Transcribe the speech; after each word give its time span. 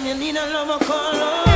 Anytime 0.00 0.18
you 0.18 0.32
need 0.32 0.36
a 0.40 0.46
lover, 0.46 0.82
call 0.82 1.14
on 1.14 1.49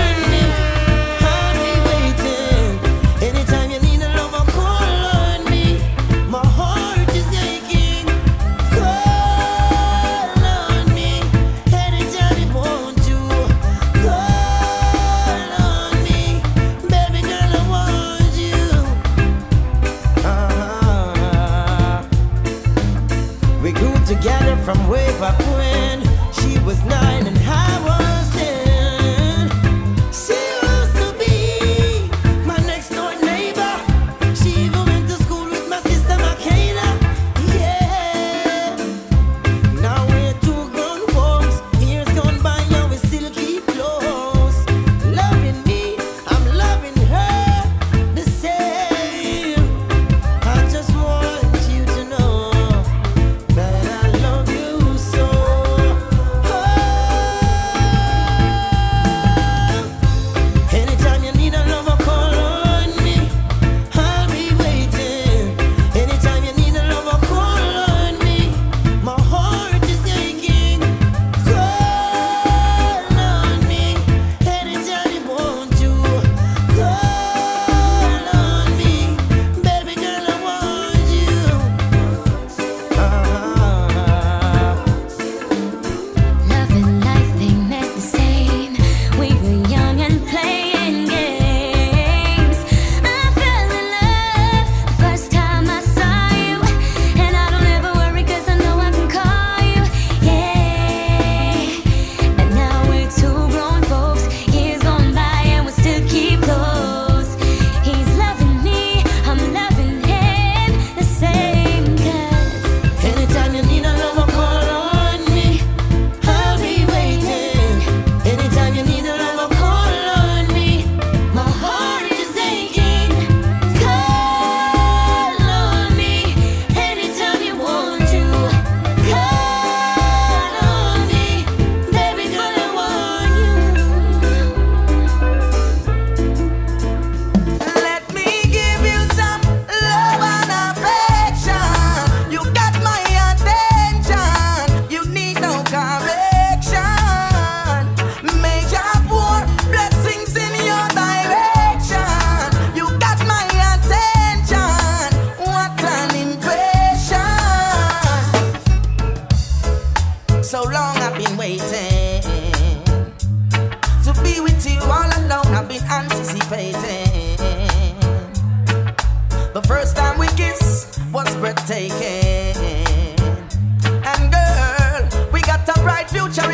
future 176.15 176.54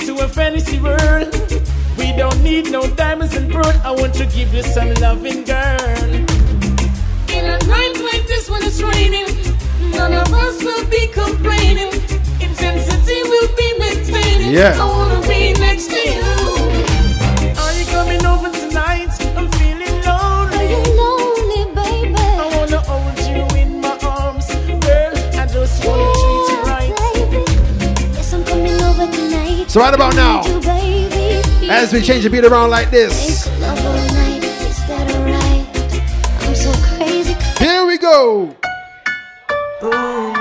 Take 0.00 0.08
it 0.08 0.16
to 0.16 0.24
a 0.24 0.28
fantasy 0.28 0.80
world. 0.80 1.34
We 1.98 2.12
don't 2.16 2.42
need 2.42 2.70
no 2.70 2.86
diamonds 2.94 3.36
and 3.36 3.50
pearl. 3.50 3.72
I 3.84 3.90
want 3.90 4.14
to 4.14 4.26
give 4.26 4.54
you 4.54 4.62
some 4.62 4.92
loving, 4.94 5.44
girl. 5.44 6.04
In 7.28 7.44
a 7.44 7.58
night 7.66 7.96
like 8.10 8.26
this 8.26 8.48
when 8.48 8.62
it's 8.62 8.82
raining, 8.82 9.26
none 9.92 10.14
of 10.14 10.32
us 10.32 10.62
will 10.62 10.84
be 10.86 11.06
complaining. 11.08 11.92
Intensity 12.40 13.22
will 13.24 13.48
be 13.56 13.78
maintaining. 13.78 14.52
Yeah. 14.54 14.78
I 14.80 14.84
wanna 14.84 15.26
be 15.28 15.52
next 15.54 15.79
So 29.70 29.78
right 29.78 29.94
about 29.94 30.16
now, 30.16 30.40
as 31.70 31.92
we 31.92 32.02
change 32.02 32.24
the 32.24 32.28
beat 32.28 32.44
around 32.44 32.70
like 32.70 32.90
this, 32.90 33.46
here 37.56 37.86
we 37.86 37.96
go. 37.96 38.56
Oh, 39.80 40.34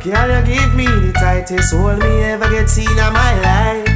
Can 0.00 0.28
oh, 0.28 0.38
you 0.40 0.56
give 0.56 0.74
me 0.74 0.86
the 0.86 1.12
tightest 1.12 1.72
hold 1.72 2.00
me 2.00 2.24
ever 2.24 2.50
get 2.50 2.68
seen 2.68 2.90
in 2.90 2.96
my 2.96 3.40
life? 3.42 3.89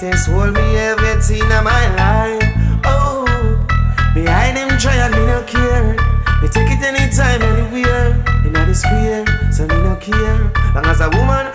The 0.00 0.06
tightest 0.06 0.28
hold 0.28 0.54
me 0.54 0.76
ever 0.76 1.20
seen 1.20 1.42
in 1.42 1.64
my 1.64 1.94
life? 1.96 2.42
Oh, 2.84 3.24
behind 4.14 4.56
them 4.56 4.78
try 4.78 4.94
and 4.94 5.14
me 5.14 5.26
no 5.26 5.42
care. 5.42 5.96
Me 6.40 6.48
take 6.48 6.70
it 6.70 6.82
anytime, 6.82 7.42
anywhere. 7.42 8.12
In 8.44 8.52
the 8.52 8.74
square, 8.74 9.24
so 9.52 9.66
me 9.66 9.74
no 9.76 9.96
care. 9.96 10.52
Long 10.74 10.86
as 10.86 11.00
a 11.00 11.08
woman, 11.10 11.46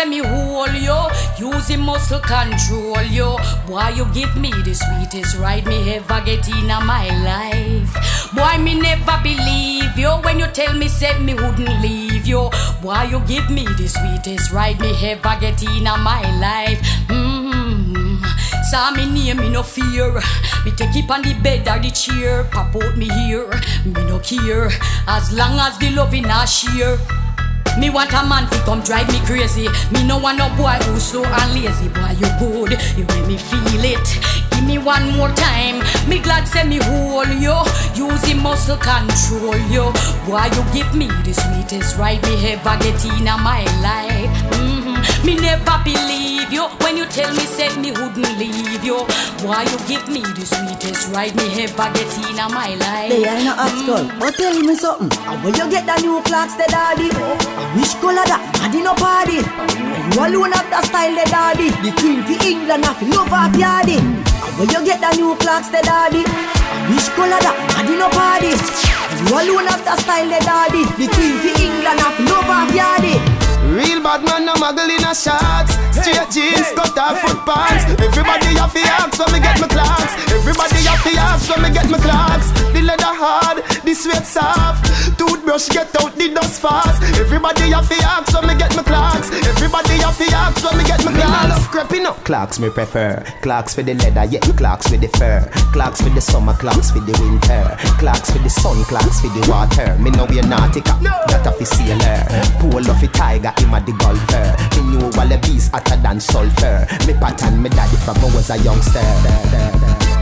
say 0.00 0.08
me 0.08 0.18
hold 0.18 0.74
you. 0.74 0.98
Using 1.38 1.80
muscle 1.80 2.20
control 2.20 3.02
you. 3.02 3.36
Boy, 3.66 3.88
you 3.94 4.04
give 4.12 4.36
me 4.36 4.50
the 4.50 4.74
sweetest 4.74 5.38
ride 5.38 5.66
me 5.66 5.94
ever 5.94 6.20
get 6.24 6.48
in 6.48 6.66
my 6.66 7.08
life. 7.24 7.92
Boy, 8.34 8.62
me 8.62 8.78
never 8.80 9.18
believe 9.22 9.96
you 9.96 10.10
when 10.22 10.38
you 10.38 10.46
tell 10.46 10.74
me 10.74 10.88
said 10.88 11.20
me 11.22 11.34
wouldn't 11.34 11.82
leave 11.82 12.26
you. 12.26 12.50
Boy, 12.82 13.02
you 13.10 13.20
give 13.26 13.50
me 13.50 13.64
the 13.64 13.88
sweetest 13.88 14.52
ride 14.52 14.80
me 14.80 14.90
ever 15.10 15.36
get 15.40 15.62
in 15.62 15.84
my 15.84 16.22
life. 16.38 16.80
Mm-hmm. 17.08 18.24
Saw 18.70 18.90
me 18.92 19.06
name, 19.06 19.38
me 19.38 19.48
no 19.50 19.62
fear. 19.62 20.12
Me 20.64 20.70
take 20.72 20.94
it 20.94 21.10
on 21.10 21.22
the 21.22 21.34
bed 21.42 21.66
or 21.68 21.80
the 21.80 21.90
chair. 21.90 22.44
Pop 22.44 22.74
out 22.76 22.96
me 22.96 23.08
here, 23.08 23.50
me 23.84 24.02
no 24.04 24.18
care. 24.20 24.70
As 25.06 25.32
long 25.32 25.58
as 25.58 25.78
the 25.78 25.90
loving 25.90 26.26
I 26.26 26.44
share. 26.44 27.19
Me 27.80 27.88
want 27.88 28.12
a 28.12 28.22
man 28.28 28.46
to 28.50 28.58
come 28.66 28.82
drive 28.82 29.08
me 29.08 29.18
crazy. 29.24 29.66
Me 29.90 30.04
no 30.06 30.18
want 30.18 30.36
no 30.36 30.48
boy 30.54 30.76
who's 30.84 31.02
slow 31.02 31.24
and 31.24 31.54
lazy. 31.54 31.88
Boy, 31.88 32.12
you 32.20 32.28
good, 32.38 32.76
you 32.96 33.04
make 33.08 33.26
me 33.26 33.36
feel 33.38 33.84
it. 33.84 34.08
Give 34.50 34.64
me 34.64 34.76
one 34.76 35.16
more 35.16 35.30
time. 35.30 35.80
Me 36.06 36.18
glad 36.18 36.46
say 36.46 36.64
me 36.64 36.76
hold 36.76 37.28
you. 37.40 37.56
Using 37.94 38.42
muscle 38.42 38.76
control 38.76 39.56
you. 39.72 39.88
Boy, 40.28 40.44
you 40.52 40.62
give 40.74 40.94
me 40.94 41.08
the 41.24 41.32
sweetest 41.32 41.96
ride 41.96 42.22
me 42.24 42.52
ever 42.52 42.76
get 42.84 43.02
in 43.06 43.24
my 43.24 43.64
life. 43.80 44.28
Mm-hmm. 44.52 44.69
Me 45.24 45.36
never 45.36 45.76
believe 45.84 46.52
you 46.52 46.64
when 46.80 46.96
you 46.96 47.06
tell 47.06 47.30
me 47.34 47.44
said 47.44 47.76
me 47.78 47.92
wouldn't 47.92 48.38
leave 48.38 48.84
you. 48.84 49.04
Why 49.44 49.62
you 49.64 49.78
give 49.88 50.08
me 50.08 50.20
the 50.20 50.44
sweetest 50.44 51.12
ride 51.12 51.36
me 51.36 51.46
ever 51.64 51.88
get 51.92 52.12
in 52.18 52.36
my 52.52 52.74
life. 52.74 53.10
They 53.10 53.24
ain't 53.28 53.44
no 53.44 53.52
hot 53.54 53.72
skull, 53.76 54.04
mm. 54.04 54.20
but 54.20 54.34
tell 54.34 54.56
me 54.58 54.74
something. 54.74 55.12
And 55.28 55.44
when 55.44 55.54
you 55.54 55.66
get 55.70 55.86
the 55.86 55.96
new 56.02 56.20
Clarks, 56.24 56.54
the 56.56 56.66
daddy. 56.68 57.08
Which 57.78 57.94
color 58.00 58.26
that? 58.26 58.42
Daddy 58.58 58.82
no 58.82 58.94
party. 58.98 59.38
And 59.38 60.14
you 60.14 60.20
alone 60.20 60.52
have 60.52 60.68
the 60.68 60.80
style, 60.82 61.14
the 61.14 61.24
daddy. 61.30 61.70
The 61.84 61.90
queen 62.00 62.22
for 62.26 62.38
England, 62.42 62.84
have 62.84 63.02
love 63.06 63.30
of 63.30 63.54
yardy. 63.54 64.00
And 64.02 64.54
when 64.58 64.68
you 64.74 64.80
get 64.84 64.98
the 64.98 65.10
new 65.14 65.36
Clarks, 65.36 65.70
the 65.70 65.80
daddy. 65.84 66.26
Which 66.90 67.06
color 67.14 67.38
that? 67.38 67.56
Daddy 67.78 67.94
no 67.94 68.08
party. 68.10 68.50
You 68.50 69.36
alone 69.36 69.70
have 69.70 69.84
the 69.84 69.94
style, 70.02 70.26
the 70.26 70.40
daddy. 70.42 70.82
The 70.98 71.06
queen 71.14 71.36
for 71.38 71.54
England, 71.60 72.00
have 72.00 72.18
love 72.26 72.50
of 72.50 72.74
yardy. 72.74 73.29
Real 73.70 74.02
bad 74.02 74.24
man, 74.24 74.46
no 74.46 74.54
muggle 74.54 74.90
in 74.90 75.04
a 75.06 75.14
shots. 75.14 75.78
Straight 75.94 76.30
jeans, 76.34 76.74
cut 76.74 76.96
off 76.98 77.22
foot 77.22 77.38
pants. 77.46 77.86
Everybody 78.02 78.58
have 78.58 78.72
to 78.74 78.82
ask 78.82 79.18
when 79.18 79.30
me 79.32 79.38
get 79.38 79.60
my 79.60 79.68
Clarks. 79.68 80.12
Everybody 80.26 80.82
have 80.90 81.02
to 81.06 81.12
ask 81.14 81.48
when 81.50 81.62
me 81.62 81.70
get 81.70 81.88
my 81.88 81.98
Clarks. 81.98 82.50
The 82.74 82.82
leather 82.82 83.14
hard, 83.14 83.62
the 83.86 83.94
sweat 83.94 84.26
soft. 84.26 84.90
Toothbrush 85.16 85.68
get 85.68 85.94
out 86.02 86.16
the 86.16 86.34
dust 86.34 86.60
fast. 86.60 87.02
Everybody 87.20 87.70
have 87.70 87.88
to 87.88 87.94
ask 88.02 88.34
when 88.34 88.48
me 88.48 88.54
get 88.58 88.74
my 88.74 88.82
Clarks. 88.82 89.30
Everybody 89.30 90.02
have 90.02 90.18
to 90.18 90.26
ask 90.34 90.64
when 90.64 90.78
me 90.78 90.84
get 90.84 91.04
my 91.04 91.12
Clarks. 91.12 91.54
love 91.54 91.68
creeping 91.70 92.06
up. 92.06 92.18
Clarks 92.24 92.58
me 92.58 92.70
prefer. 92.70 93.22
Clarks 93.42 93.74
for 93.74 93.82
the 93.82 93.94
leather, 93.94 94.24
yeah. 94.24 94.40
Clarks 94.58 94.90
with 94.90 95.00
the 95.00 95.08
fur. 95.18 95.46
Clarks 95.72 96.00
for 96.00 96.10
the 96.10 96.20
summer, 96.20 96.54
Clarks 96.54 96.90
for 96.90 97.00
the 97.00 97.14
winter. 97.22 97.76
Clarks 98.02 98.30
for 98.30 98.38
the 98.38 98.50
sun, 98.50 98.82
Clarks 98.84 99.20
for 99.20 99.28
the 99.28 99.46
water. 99.48 99.94
Me 100.02 100.10
know 100.10 100.26
we're 100.26 100.42
nautica, 100.42 100.98
that 101.30 101.46
a 101.46 101.52
fi 101.52 101.64
sailor. 101.64 102.26
Pool 102.58 102.82
of 102.90 103.02
a 103.02 103.06
tiger, 103.08 103.52
him 103.60 103.74
a 103.74 103.80
the 103.84 103.92
golfer. 104.00 104.48
Me 104.76 104.96
knew 104.96 105.04
all 105.04 105.28
the 105.28 105.38
bees 105.44 105.68
hotter 105.68 105.96
than 105.96 106.20
sulfur. 106.20 106.86
Me 107.06 107.12
pattern 107.14 107.62
me 107.62 107.68
daddy 107.68 107.96
from 107.96 108.16
I 108.16 108.28
was 108.34 108.50
a 108.50 108.56
youngster. 108.58 109.04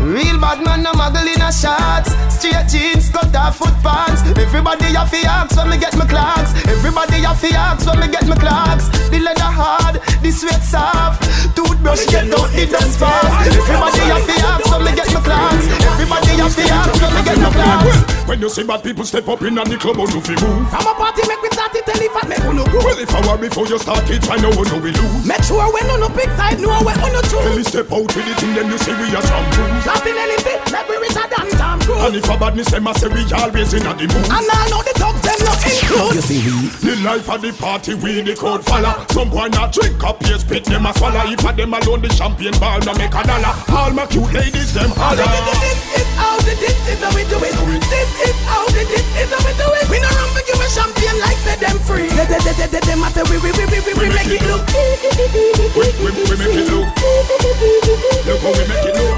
Real 0.02 0.38
bad 0.38 0.62
man, 0.64 0.82
no 0.82 0.92
muggle 0.92 1.26
in 1.26 1.42
a 1.42 1.50
shots. 1.50 2.14
Straight 2.30 2.68
jeans, 2.68 3.10
cut 3.10 3.34
off 3.34 3.58
foot 3.58 3.74
pants. 3.82 4.22
Everybody 4.38 4.94
have 4.94 5.10
to 5.10 5.20
ask 5.26 5.56
when 5.56 5.70
me 5.70 5.78
get 5.78 5.96
my 5.96 6.06
Clarks. 6.06 6.54
Everybody 6.66 7.22
have 7.26 7.40
to 7.40 7.50
ask 7.54 7.86
when 7.86 8.00
me 8.00 8.08
get 8.08 8.26
my 8.26 8.36
Clarks. 8.36 8.88
The 9.10 9.18
leather 9.18 9.50
hard, 9.50 10.00
the 10.22 10.30
sweat 10.30 10.62
soft. 10.62 11.22
Toothbrush 11.56 12.06
get 12.06 12.30
out 12.32 12.50
the 12.54 12.66
dust 12.66 12.98
fast. 12.98 13.50
Everybody 13.50 14.04
have 14.10 14.26
to 14.26 14.34
ask 14.46 14.70
when 14.70 14.84
me 14.84 14.92
get 14.94 15.12
my 15.12 15.20
Clarks. 15.20 15.66
Everybody 15.66 16.32
have 16.38 16.54
to 16.54 16.62
ask 16.62 17.02
when 17.02 17.14
me 17.14 17.22
get 17.24 17.38
my 17.38 17.50
Clarks. 17.50 18.17
When 18.28 18.42
you 18.44 18.50
see 18.52 18.62
bad 18.62 18.84
people 18.84 19.04
step 19.08 19.26
up 19.26 19.40
in 19.40 19.56
and 19.56 19.64
the 19.72 19.78
club, 19.80 19.96
how 19.96 20.04
do 20.04 20.20
you 20.20 20.36
move? 20.36 20.68
From 20.68 20.84
a 20.84 20.92
party 21.00 21.24
make 21.24 21.40
we 21.40 21.48
start 21.48 21.72
it 21.72 21.80
tell 21.88 21.96
if 21.96 22.12
I 22.12 22.28
make 22.28 22.44
no 22.44 22.60
go. 22.68 22.76
Well, 22.84 22.92
Well, 22.92 22.98
if 23.00 23.08
I 23.08 23.20
were 23.24 23.40
before 23.40 23.64
you 23.66 23.78
start 23.80 24.04
it, 24.12 24.20
I 24.28 24.36
know 24.36 24.52
no 24.52 24.76
we 24.84 24.92
lose. 24.92 25.24
Make 25.24 25.40
sure 25.48 25.64
when 25.72 25.88
on 25.88 26.04
the 26.04 26.12
big 26.12 26.28
side, 26.36 26.60
know 26.60 26.76
where 26.84 26.92
on 27.00 27.08
the 27.16 27.24
Tell 27.24 27.40
truth. 27.40 27.56
me 27.56 27.64
step 27.64 27.88
out 27.88 28.04
with 28.04 28.28
it, 28.28 28.36
and 28.44 28.52
then 28.52 28.66
you 28.68 28.76
see 28.84 28.92
we 29.00 29.08
are 29.16 29.24
champions. 29.24 29.80
Nothing 29.88 30.16
anything, 30.20 30.60
make 30.68 30.86
we 30.92 30.96
reach 31.00 31.16
a 31.16 31.24
dance 31.24 31.56
time 31.56 31.80
And 31.80 31.88
cruise. 31.88 32.20
if 32.20 32.28
a 32.28 32.36
badness 32.36 32.68
them, 32.68 32.84
I 32.84 32.92
say 33.00 33.08
we 33.08 33.24
always 33.32 33.72
in 33.72 33.86
a 33.88 33.92
the 33.96 34.06
mood. 34.12 34.28
And 34.28 34.44
I 34.44 34.62
know 34.68 34.80
the 34.84 34.94
dogs 35.00 35.22
them 35.24 35.40
not 35.48 35.60
include. 35.64 36.12
You 36.20 36.24
see 36.28 36.40
we 36.44 36.68
The 36.84 36.94
life 37.00 37.26
of 37.32 37.40
the 37.40 37.52
party, 37.56 37.96
we 37.96 38.20
the 38.20 38.36
crowd 38.36 38.60
follow. 38.60 38.92
Some 39.08 39.32
boy 39.32 39.48
not 39.56 39.72
drink 39.72 40.04
up, 40.04 40.20
yes, 40.28 40.44
spit 40.44 40.68
them 40.68 40.84
a 40.84 40.92
swallow. 40.92 41.24
If 41.32 41.40
a 41.48 41.50
them 41.56 41.72
alone, 41.72 42.04
the 42.04 42.12
champagne 42.12 42.52
bar 42.60 42.76
no 42.84 42.92
make 42.92 43.16
a 43.16 43.24
dollar. 43.24 43.56
All 43.72 43.88
my 43.96 44.04
cute 44.04 44.28
ladies, 44.36 44.76
them 44.76 44.92
holler. 45.00 45.24
This 45.64 46.04
is 46.04 46.08
how 46.20 46.36
the 46.44 46.52
this 46.60 46.76
is 46.92 47.00
how 47.00 47.08
we 47.16 47.24
do 47.24 47.40
it. 47.40 47.56
This 47.88 48.10
is 48.26 48.36
how 48.48 48.64
the 48.72 48.82
this 48.88 49.04
is 49.20 49.30
how 49.30 49.40
we 49.46 49.52
do 49.58 49.66
it. 49.78 49.86
We 49.90 49.98
no 50.02 50.08
run 50.10 50.28
for 50.34 50.42
give 50.46 50.58
a 50.60 50.66
champagne 50.68 51.18
like 51.20 51.38
say 51.44 51.56
them 51.60 51.78
free. 51.86 52.08
They 52.08 52.26
they 52.26 52.40
they 52.42 52.54
they 52.58 52.68
they 52.68 52.82
them 52.86 53.02
a 53.04 53.08
say 53.14 53.22
we 53.30 53.36
we 53.42 53.50
we 53.54 53.64
we 53.70 53.78
we 53.86 53.92
we 53.94 54.06
make 54.10 54.32
it 54.32 54.42
look. 54.48 54.64
We, 55.78 55.86
we, 56.02 56.08
we 56.14 56.34
make 56.38 56.56
it 56.58 56.68
look. 56.72 56.88
Look 58.26 58.40
how 58.42 58.52
we 58.52 58.64
make 58.66 58.86
it 58.86 58.94
look. 58.96 59.14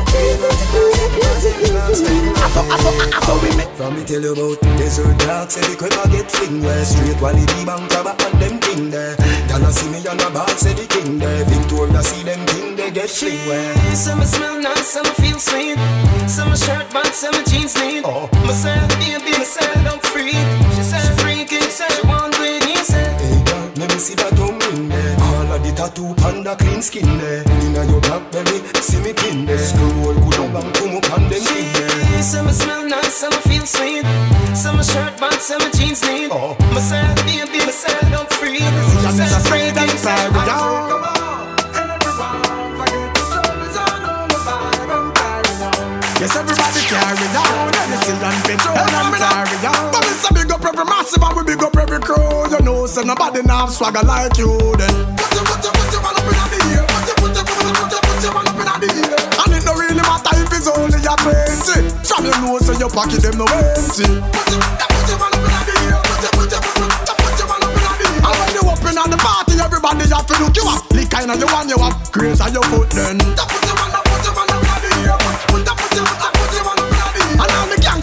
I 1.00 2.48
saw 2.52 2.62
I 2.64 2.76
saw 2.80 2.92
I 2.92 3.20
saw 3.26 3.34
we 3.42 3.50
make. 3.56 3.68
From 3.80 3.96
me 3.96 4.04
tell 4.04 4.20
you 4.20 4.32
about 4.32 4.60
desert 4.76 5.16
dogs, 5.24 5.54
say 5.54 5.62
the 5.64 5.74
crib 5.76 5.92
a 5.96 6.04
get 6.12 6.30
fling 6.30 6.60
where 6.62 6.84
straight 6.84 7.16
quality 7.16 7.64
bank 7.64 7.88
crab 7.90 8.12
and 8.12 8.36
them 8.40 8.60
thing 8.60 8.90
there. 8.90 9.16
Y'all 9.60 9.72
see 9.72 9.90
me 9.90 10.00
on 10.08 10.18
a 10.20 10.30
ball, 10.30 10.48
say 10.56 10.72
the 10.72 10.86
king 10.86 11.18
there. 11.18 11.44
Victoria 11.44 12.02
see 12.02 12.22
them 12.24 12.40
thing 12.46 12.76
they 12.76 12.90
get 12.90 13.10
fling 13.10 13.36
where. 13.46 13.94
Some 13.94 14.24
smell 14.24 14.60
nice, 14.60 14.88
some 14.88 15.04
I 15.06 15.12
feel 15.20 15.38
sweet. 15.38 15.76
Some 16.28 16.50
I 16.50 16.54
shirt 16.56 16.86
but 16.92 17.12
some 17.14 17.34
I 17.34 17.42
jeans 17.44 17.76
neat. 17.76 18.02
Oh. 18.06 18.28
Myself, 18.46 18.88
baby, 18.98 19.32
myself, 19.36 19.76
I'm 19.84 20.00
free. 20.00 20.32
She 20.76 20.82
said 20.82 21.04
she 21.04 21.12
freaky, 21.22 21.60
said 21.68 21.92
she 21.92 22.06
want 22.06 22.34
great, 22.36 22.64
he 22.64 22.76
said. 22.76 23.12
Hey 23.20 23.44
girl, 23.44 23.70
let 23.76 23.92
me 23.92 23.98
see 24.00 24.14
that 24.14 24.32
tattoo 25.80 26.14
panda 26.20 26.54
clean 26.56 26.82
skin 26.82 27.08
there. 27.18 27.42
Inna 27.64 27.84
your 27.90 28.00
blackberry, 28.00 28.58
see 28.84 29.00
me 29.00 29.12
pin 29.12 29.42
eh. 29.42 29.46
there. 29.48 29.58
Scroll 29.58 30.14
good 30.14 30.36
down 30.36 30.56
and 30.56 30.74
come 30.76 30.96
up 30.96 31.08
and 31.16 31.24
them 31.32 31.40
thing 31.40 31.72
there. 31.72 32.18
Eh. 32.18 32.20
Some 32.20 32.50
smell 32.52 32.84
nice, 32.86 33.14
some 33.14 33.38
feel 33.48 33.64
sweet. 33.64 34.04
Some 34.54 34.82
shirt 34.82 35.14
but 35.18 35.40
some 35.40 35.64
jeans 35.72 36.02
neat. 36.04 36.30
Oh. 36.30 36.56
Myself, 36.74 37.16
baby, 37.24 37.60
myself, 37.64 38.12
I'm 38.18 38.26
free. 38.38 38.60
She 38.60 39.10
said 39.16 39.28
she 39.32 39.40
freaky, 39.48 39.86
said 39.96 40.18
she 40.20 40.28
want 40.36 41.00
Yes, 46.20 46.36
everybody 46.36 46.80
carry 46.92 47.28
on. 47.40 47.72
And 47.80 47.92
it's 47.94 48.02
still 48.04 48.24
on 48.28 48.36
petrol 48.44 48.76
and 48.76 49.14
carry 49.16 49.58
on. 49.72 49.79
But 51.18 51.18
we 51.18 51.18
big 51.18 51.18
up 51.18 51.18
every 51.18 51.18
massive 51.18 51.22
and 51.22 51.36
we 51.36 51.42
big 51.42 51.62
up 51.62 51.76
every 51.76 52.00
crew. 52.00 52.46
You 52.50 52.60
know, 52.64 52.86
say 52.86 53.02
nobody 53.04 53.42
now 53.42 53.66
have 53.66 53.74
swagger 53.74 54.02
like 54.02 54.36
you 54.38 54.54
then. 54.76 54.94
Put 55.16 55.34
your, 55.34 55.44
put 55.44 55.64
your, 55.64 55.72
put 55.74 55.92
your 55.92 56.02
one 56.02 56.16
up 56.16 56.22
in 56.22 56.34
the 56.34 56.58
air. 56.70 56.86
Put 56.86 57.06
your, 57.06 57.16
put 57.18 57.34
your, 57.34 57.44
put 57.44 57.58
your, 57.60 57.74
put 57.74 57.90
your, 57.90 58.00
put 58.00 58.22
your 58.22 58.32
one 58.34 58.48
up 58.48 58.54
in 58.54 58.66
the 58.80 59.02
air. 59.10 59.18
And 59.42 59.52
it 59.54 59.64
don't 59.64 59.78
really 59.78 60.02
matter 60.06 60.34
if 60.38 60.52
it's 60.54 60.68
only 60.70 61.00
a 61.02 61.14
twenty. 61.18 61.90
From 62.06 62.24
your 62.26 62.38
nose 62.40 62.66
to 62.66 62.72
your 62.78 62.90
pocket, 62.90 63.22
them 63.22 63.38
no 63.38 63.46
empty. 63.50 64.06
Put 64.06 64.50
your, 64.50 64.62
put 64.62 65.06
your 65.10 65.18
one 65.18 65.34
up 65.34 65.42
in 65.42 65.50
the 65.66 65.74
air. 65.90 65.98
Put 65.98 66.22
your, 66.22 66.32
put 66.38 66.50
your, 66.50 66.62
put 66.62 67.34
your, 67.38 67.48
one 67.50 67.64
up 67.64 67.74
in 67.74 67.82
the 67.82 68.06
air. 68.06 68.22
And 68.22 68.34
when 68.38 68.50
you 68.54 68.62
up 68.70 68.84
in 68.86 68.94
the 68.94 69.18
party, 69.18 69.54
everybody 69.58 70.04
have 70.10 70.26
to 70.30 70.34
look 70.38 70.54
you 70.54 70.66
up. 70.70 70.84
Lick 70.94 71.10
kind 71.10 71.30
of 71.30 71.38
you 71.40 71.48
want 71.50 71.68
you 71.70 71.78
up. 71.80 71.96
Grace 72.14 72.40
on 72.40 72.52
your 72.54 72.64
foot 72.70 72.90
then. 72.94 73.18
Put 73.18 73.62
your 73.66 73.76
one 73.78 73.94
up, 73.94 74.04
put 74.06 74.22
your 74.22 74.34
one 74.36 74.50
up 74.50 74.62
in 74.62 74.94
the 74.94 75.10
air. 75.10 75.18
Put 75.18 75.34
your, 75.42 75.48
put 75.50 75.66
your, 75.66 75.74
put 75.74 75.90
your 75.96 76.04
one 76.06 76.14
up 76.14 76.20
in 76.20 76.20
the 76.20 76.26
air. 76.26 76.29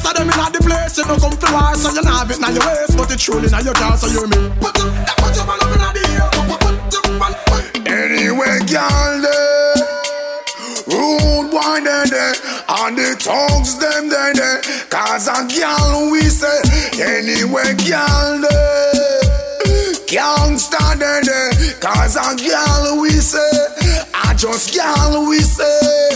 All 0.07 0.13
gangsta 0.15 0.15
them 0.15 0.31
in 0.31 0.39
the 0.55 0.63
place, 0.63 0.95
you 0.95 1.03
know 1.03 1.19
come 1.19 1.35
to 1.35 1.51
war, 1.51 1.75
so 1.75 1.91
you 1.91 1.99
not 2.01 2.23
have 2.23 2.31
it 2.31 2.39
in 2.39 2.55
your 2.55 2.63
waist, 2.63 2.95
but 2.95 3.11
it's 3.11 3.21
truly 3.21 3.51
in 3.51 3.65
your 3.65 3.75
car, 3.75 3.97
so 3.99 4.07
you 4.07 4.23
hear 4.23 4.31
me. 4.31 4.55
Put 4.55 4.79
your, 4.79 4.87
put 5.19 5.35
your 5.35 5.43
one 5.43 5.59
up 5.59 5.67
in 5.67 5.83
the 5.83 5.99
air. 6.15 6.31
Anyway, 7.91 8.55
girl, 8.71 9.19
there. 9.19 9.83
Rude 10.87 11.51
there, 11.83 12.07
there. 12.07 12.35
And 12.71 12.95
the 12.95 13.19
tongues, 13.19 13.75
them, 13.83 14.07
there, 14.07 14.31
there. 14.31 14.63
Cause 14.87 15.27
a 15.27 15.43
girl, 15.43 16.07
we 16.09 16.23
say. 16.31 16.55
Anyway, 17.03 17.75
girl, 17.83 18.39
there. 18.47 19.27
Gangsta, 20.07 20.95
there, 20.95 21.19
there. 21.19 21.51
Cause 21.83 22.15
a 22.15 22.31
girl, 22.39 23.01
we 23.01 23.11
say. 23.11 23.43
I 24.15 24.33
just 24.39 24.71
girl, 24.73 25.27
we 25.27 25.39
say. 25.39 26.15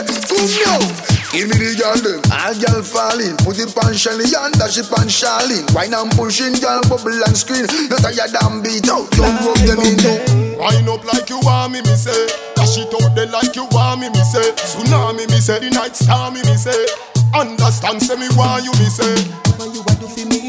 Know? 0.63 1.10
Give 1.31 1.47
me 1.47 1.55
the 1.55 1.79
girl 1.79 1.95
them, 1.95 2.19
all 2.27 2.51
girl 2.59 2.83
falling 2.83 3.39
Put 3.39 3.55
it 3.55 3.71
on 3.79 3.95
Shelly 3.95 4.27
and 4.35 4.51
dash 4.59 4.75
it 4.75 4.91
on 4.91 5.07
Charlene 5.07 5.63
Wine 5.71 5.95
and 5.95 6.11
pushing, 6.11 6.59
girl 6.59 6.83
bubble 6.91 7.15
and 7.23 7.37
screen 7.39 7.63
Not 7.87 8.03
tired 8.03 8.35
and 8.35 8.59
beat 8.59 8.91
out, 8.91 9.07
don't 9.15 9.39
rub 9.39 9.55
them 9.63 9.79
in 9.79 9.95
no 10.03 10.41
Wind 10.61 10.89
up 10.89 11.03
like 11.05 11.27
you 11.29 11.39
want 11.41 11.73
me, 11.73 11.81
me 11.81 11.95
say. 11.95 12.27
Dash 12.55 12.77
it 12.77 12.93
out 12.93 13.15
there 13.15 13.25
like 13.25 13.55
you 13.55 13.65
want 13.71 13.99
me, 13.99 14.09
me 14.09 14.21
say. 14.21 14.45
Tsunami, 14.53 15.27
me 15.27 15.39
say. 15.41 15.57
The 15.57 15.71
night 15.71 15.95
star, 15.95 16.29
me, 16.29 16.37
me 16.43 16.55
say. 16.55 16.85
Understand, 17.33 17.99
say 18.03 18.15
me 18.15 18.29
want 18.37 18.63
you, 18.63 18.71
me 18.77 18.85
say. 18.85 19.09
What 19.57 19.73
you 19.73 19.81
want 19.81 19.99
do 19.99 20.07
for 20.07 20.25
me? 20.29 20.40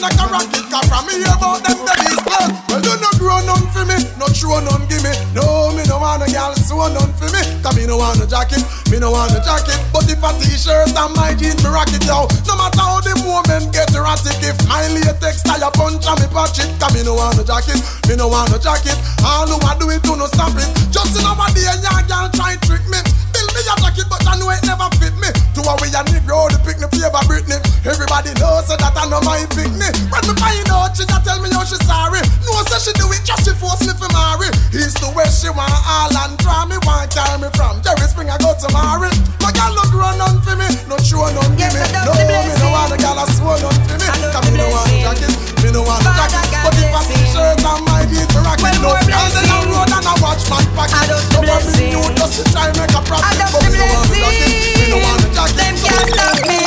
Like 0.00 0.16
a 0.16 0.26
rocket 0.32 0.64
car 0.72 0.80
from 0.88 1.04
me 1.04 1.20
about 1.28 1.60
them 1.60 1.76
bellies 1.84 2.20
blood. 2.24 2.50
Well, 2.72 2.80
you 2.80 2.96
no 2.96 3.10
grow 3.20 3.36
none 3.44 3.68
for 3.68 3.84
me, 3.84 4.00
no 4.16 4.26
show 4.32 4.56
none 4.56 4.88
give 4.88 5.04
me. 5.04 5.12
No, 5.36 5.76
me 5.76 5.84
no 5.84 6.00
want 6.00 6.24
a 6.24 6.28
gal 6.32 6.56
sew 6.56 6.88
none 6.88 7.12
for 7.20 7.28
me. 7.28 7.44
Cause 7.60 7.76
me 7.76 7.84
no 7.84 8.00
want 8.00 8.24
a 8.24 8.26
jacket, 8.26 8.64
me 8.88 8.96
no 8.96 9.12
want 9.12 9.36
a 9.36 9.40
jacket. 9.44 9.76
But 9.92 10.08
if 10.08 10.24
a 10.24 10.30
t-shirt 10.40 10.96
and 10.96 11.12
my 11.12 11.36
jeans 11.36 11.60
me 11.60 11.68
rock 11.68 11.92
it 11.92 12.08
out. 12.08 12.32
No 12.48 12.56
matter 12.56 12.80
how 12.80 13.04
the 13.04 13.12
moment 13.20 13.76
get 13.76 13.92
erratic, 13.92 14.40
if 14.40 14.56
my 14.64 14.88
latex 14.88 15.44
tie 15.44 15.60
a 15.60 15.68
punch 15.70 16.08
on 16.08 16.16
me 16.16 16.26
pocket. 16.32 16.68
Cause 16.80 16.92
me 16.96 17.04
no 17.04 17.20
want 17.20 17.36
a 17.36 17.44
jacket, 17.44 17.76
me 18.08 18.16
no 18.16 18.32
want 18.32 18.56
a 18.56 18.58
jacket. 18.58 18.96
All 19.20 19.44
who 19.44 19.60
I 19.60 19.76
do 19.76 19.92
it, 19.92 20.00
do 20.02 20.16
no 20.16 20.24
stop 20.32 20.56
it. 20.56 20.68
Just 20.88 21.12
in 21.20 21.28
our 21.28 21.36
day, 21.52 21.68
a 21.68 21.76
gal 22.08 22.32
try 22.32 22.56
trick 22.64 22.82
me. 22.88 23.04
Build 23.40 23.56
me 23.56 23.64
a 23.64 23.74
jacket, 23.80 24.04
but 24.12 24.20
I 24.28 24.36
know 24.36 24.52
it 24.52 24.60
never 24.68 24.84
fit 25.00 25.16
me. 25.16 25.32
To 25.56 25.64
a 25.64 25.72
way 25.80 25.88
a 25.96 26.04
Negro, 26.12 26.52
the 26.52 26.60
pick 26.60 26.76
me 26.76 26.84
favor 26.92 27.24
Britney. 27.24 27.56
Everybody 27.88 28.36
knows 28.36 28.68
so 28.68 28.76
that 28.76 28.92
I 28.92 29.08
know 29.08 29.24
my 29.24 29.40
pick 29.56 29.72
me. 29.80 29.88
When 30.12 30.20
me 30.28 30.36
find 30.36 30.68
out, 30.68 30.92
she 30.92 31.08
just 31.08 31.24
tell 31.24 31.40
me 31.40 31.48
how 31.48 31.64
she 31.64 31.80
sorry. 31.88 32.20
No, 32.44 32.52
say 32.68 32.76
she 32.84 32.92
do 33.00 33.08
it 33.16 33.24
just 33.24 33.48
to 33.48 33.56
force 33.56 33.80
me 33.80 33.96
for 33.96 34.12
marry. 34.12 34.52
East 34.76 35.00
to 35.00 35.08
west, 35.16 35.40
she 35.40 35.48
want 35.48 35.72
all 35.72 36.12
and 36.12 36.36
draw 36.44 36.68
me. 36.68 36.76
Want 36.84 37.08
carry 37.16 37.40
me 37.40 37.48
from 37.56 37.80
Jerry 37.80 38.04
Spring, 38.12 38.28
I 38.28 38.36
go 38.36 38.52
to 38.52 38.68
marry. 38.76 39.08
My 39.40 39.56
girl 39.56 39.72
look 39.72 39.88
run 39.96 40.20
none 40.20 40.44
for 40.44 40.52
me, 40.60 40.68
no 40.84 41.00
show 41.00 41.24
none 41.32 41.56
give 41.56 41.72
me. 41.72 41.80
No, 42.04 42.12
me 42.12 42.36
no 42.60 42.68
want 42.68 42.92
a 42.92 43.00
girl 43.00 43.16
a 43.16 43.24
swear 43.40 43.56
none 43.64 43.80
for 43.88 43.96
me. 43.96 44.04
Cause 44.36 44.44
me 44.52 44.60
no 44.60 44.68
want 44.68 44.92
jacket, 45.00 45.32
me 45.64 45.72
no 45.72 45.80
want 45.80 46.04
jacket. 46.04 46.44
But 46.60 46.76
if 46.76 46.92
I 46.92 47.00
t-shirt 47.08 47.56
and 47.56 47.82
my 47.88 48.04
beat 48.04 48.28
me 48.28 48.40
rock 48.44 48.60
it, 48.60 48.76
no 48.84 48.92
in 49.00 49.08
the 49.08 49.58
road 49.72 49.88
and 49.88 50.04
I 50.04 50.12
watch 50.20 50.44
my 50.52 50.60
pocket. 50.76 51.08
No 51.32 51.40
worry, 51.40 51.88
you 51.88 52.04
just 52.20 52.36
to 52.36 52.42
try 52.52 52.68
make 52.76 52.92
a 52.92 53.00
profit. 53.08 53.29
But 53.38 53.62
me 53.70 53.78
no 53.78 53.86
want 53.86 54.10
a 54.10 54.16
jacket, 54.18 54.52
me 54.78 54.86
no 54.90 54.98
want 54.98 55.24
a 55.24 55.28
jacket. 55.34 55.56
Them 55.56 55.74
can't 55.84 56.08
stop 56.14 56.38
me. 56.48 56.58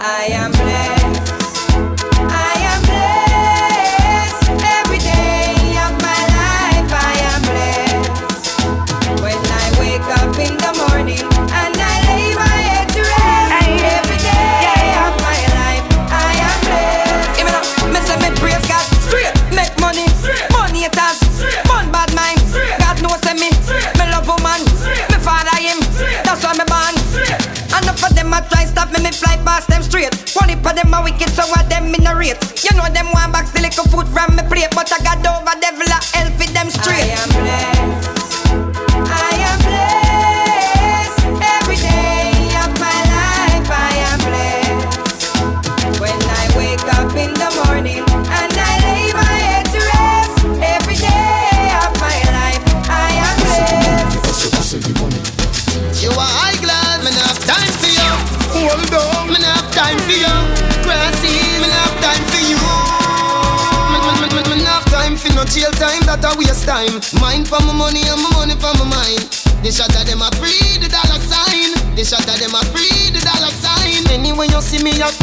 I 0.00 0.28
am 0.32 0.52
blessed. 0.52 1.03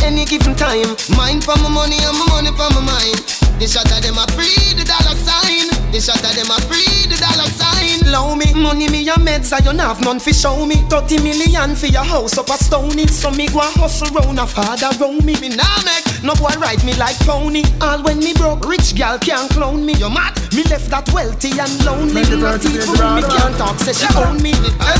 Any 0.04 0.26
given 0.26 0.56
time. 0.56 0.96
Mind 1.18 1.44
for 1.44 1.56
my 1.60 1.70
money 1.70 1.98
and 2.02 2.18
my 2.18 2.26
money 2.30 2.52
for 2.56 2.70
my 2.74 2.82
mind. 2.82 3.20
The 3.62 3.68
shot 3.70 3.92
of 3.94 4.02
them 4.02 4.18
a 4.18 4.26
free 4.34 4.74
the 4.74 4.82
dollar 4.82 5.14
sign. 5.22 5.70
The 5.94 6.02
shot 6.02 6.24
of 6.24 6.34
them 6.34 6.50
a 6.50 6.58
free 6.66 7.06
the 7.06 7.18
dollar 7.20 7.50
sign. 7.54 8.02
Low 8.12 8.36
me 8.36 8.54
money 8.54 8.90
me 8.90 9.08
a 9.08 9.14
meds 9.22 9.54
I 9.54 9.60
you 9.62 9.78
have 9.78 10.02
none 10.02 10.20
fi 10.20 10.32
show 10.32 10.66
me. 10.66 10.82
Thirty 10.90 11.22
million 11.22 11.76
for 11.76 11.88
your 11.88 12.04
house 12.04 12.38
up 12.38 12.50
a 12.50 12.58
stony. 12.58 13.06
So 13.08 13.30
me 13.30 13.48
go 13.48 13.60
a 13.60 13.70
hustle 13.78 14.10
round 14.16 14.40
a 14.40 14.48
father 14.48 14.90
round 14.98 15.24
me. 15.24 15.38
Me 15.40 15.50
nah 15.50 15.78
make 15.86 16.01
no 16.24 16.34
boy 16.36 16.54
ride 16.60 16.84
me 16.84 16.94
like 16.96 17.18
pony. 17.26 17.64
All 17.82 18.02
when 18.04 18.20
me 18.20 18.34
broke, 18.34 18.66
rich 18.66 18.96
gal 18.96 19.18
can't 19.20 19.50
clone 19.52 19.86
me. 19.86 19.94
You 19.94 20.10
mad? 20.10 20.38
Me 20.54 20.64
left 20.68 20.90
that 20.90 21.08
wealthy 21.14 21.56
and 21.58 21.72
lonely. 21.86 22.14
Make 22.14 22.30
it 22.30 22.38
Me 22.38 22.44
right 22.44 22.62
to 22.62 22.68
teeth 22.68 22.86
the 22.86 22.92
me 22.92 22.98
ground. 22.98 23.26
can't 23.32 23.56
talk, 23.58 23.78
say 23.80 23.94
she 23.94 24.08
own 24.18 24.38
me. 24.42 24.54
I 24.80 25.00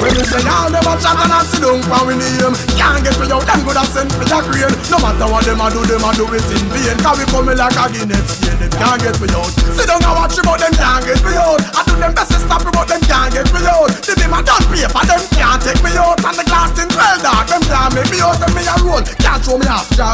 When 0.00 0.12
like 0.12 0.16
we 0.16 0.24
say 0.24 0.40
all 0.48 0.68
them 0.72 0.84
a 0.84 0.92
chat 0.96 1.16
and 1.20 1.32
a 1.32 1.40
sit 1.44 1.60
down 1.60 1.80
for 1.84 2.02
we 2.08 2.16
name 2.16 2.54
Can't 2.76 3.04
get 3.04 3.16
me 3.20 3.28
out, 3.28 3.44
them 3.44 3.60
good 3.68 3.76
a 3.76 3.84
send 3.84 4.08
for 4.10 4.24
your 4.24 4.40
grade 4.48 4.72
No 4.88 4.96
matter 4.96 5.28
what 5.28 5.44
them 5.44 5.60
a 5.60 5.68
do, 5.68 5.84
them 5.84 6.04
a 6.04 6.10
do 6.16 6.24
it 6.32 6.44
in 6.50 6.64
vain 6.72 6.96
Cause 7.04 7.20
we 7.20 7.24
coming 7.28 7.60
like 7.60 7.76
a 7.76 7.84
Guinness 7.92 8.40
chain, 8.40 8.56
them 8.56 8.72
can't 8.80 8.96
get 8.96 9.16
me 9.20 9.28
out 9.36 9.52
Sit 9.76 9.86
down 9.86 10.00
and 10.00 10.14
watch 10.16 10.36
me 10.36 10.42
but 10.44 10.56
them 10.56 10.72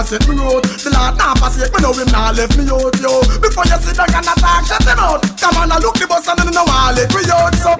off, 0.06 0.10
just 0.10 0.24
set 0.24 0.28
me 0.28 0.40
out 0.42 0.62
The 0.62 0.90
Lord 0.90 1.18
not 1.18 1.38
forsake 1.38 1.72
me, 1.74 1.80
know 1.82 1.92
him 1.92 2.06
not 2.12 2.36
left 2.36 2.56
me 2.56 2.64
out, 2.70 2.94
yo 3.00 3.20
Before 3.40 3.64
you 3.66 3.78
sit 3.82 3.96
down 3.96 4.14
and 4.14 4.26
attack, 4.26 4.66
shut 4.66 4.82
him 4.82 4.98
out 4.98 5.22
Come 5.38 5.56
on, 5.56 5.72
I 5.72 5.78
look 5.78 5.98
the 5.98 6.06
bus 6.06 6.28
and 6.28 6.38
then 6.38 6.52
no 6.54 6.64
one 6.64 6.94
let 6.94 7.10
me 7.14 7.22
out, 7.30 7.54
so 7.54 7.76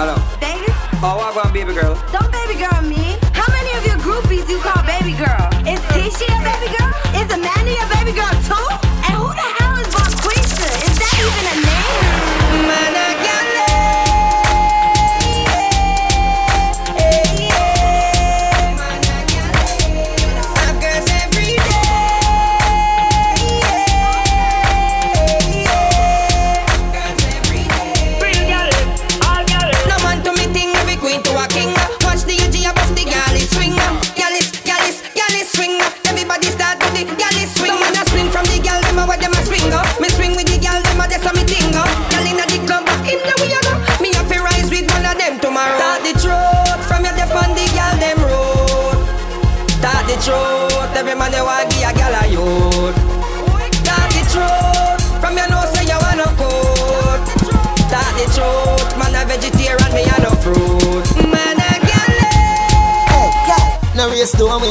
Hello. 0.00 0.16
David? 0.40 0.72
Oh, 1.02 1.20
I 1.20 1.30
want 1.36 1.52
baby 1.52 1.74
girl. 1.74 1.94
Don't 2.10 2.29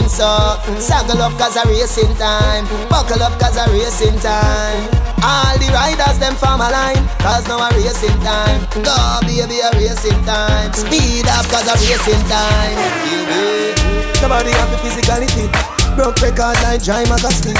so. 0.09 0.57
Saddle 0.81 1.21
up 1.21 1.37
cause 1.37 1.55
a 1.55 1.63
racing 1.69 2.13
time. 2.17 2.65
Buckle 2.89 3.21
up 3.21 3.37
cause 3.39 3.55
a 3.55 3.69
racing 3.71 4.17
time. 4.19 4.89
All 5.21 5.53
the 5.61 5.69
riders 5.69 6.17
them 6.17 6.33
form 6.35 6.61
a 6.61 6.71
line 6.71 7.03
Cause 7.19 7.47
now 7.47 7.61
a 7.61 7.69
racing 7.77 8.17
time. 8.25 8.65
Go 8.81 8.95
baby 9.21 9.61
a 9.61 9.69
racing 9.77 10.19
time. 10.25 10.73
Speed 10.73 11.27
up 11.29 11.45
cause 11.47 11.69
a 11.69 11.75
racing 11.77 12.23
time. 12.27 12.77
Somebody 14.17 14.51
have 14.51 14.71
the 14.71 14.77
physicality. 14.81 15.45
Broke 15.95 16.21
record 16.21 16.57
like 16.63 16.81
Jai 16.81 17.03
Magasti 17.05 17.53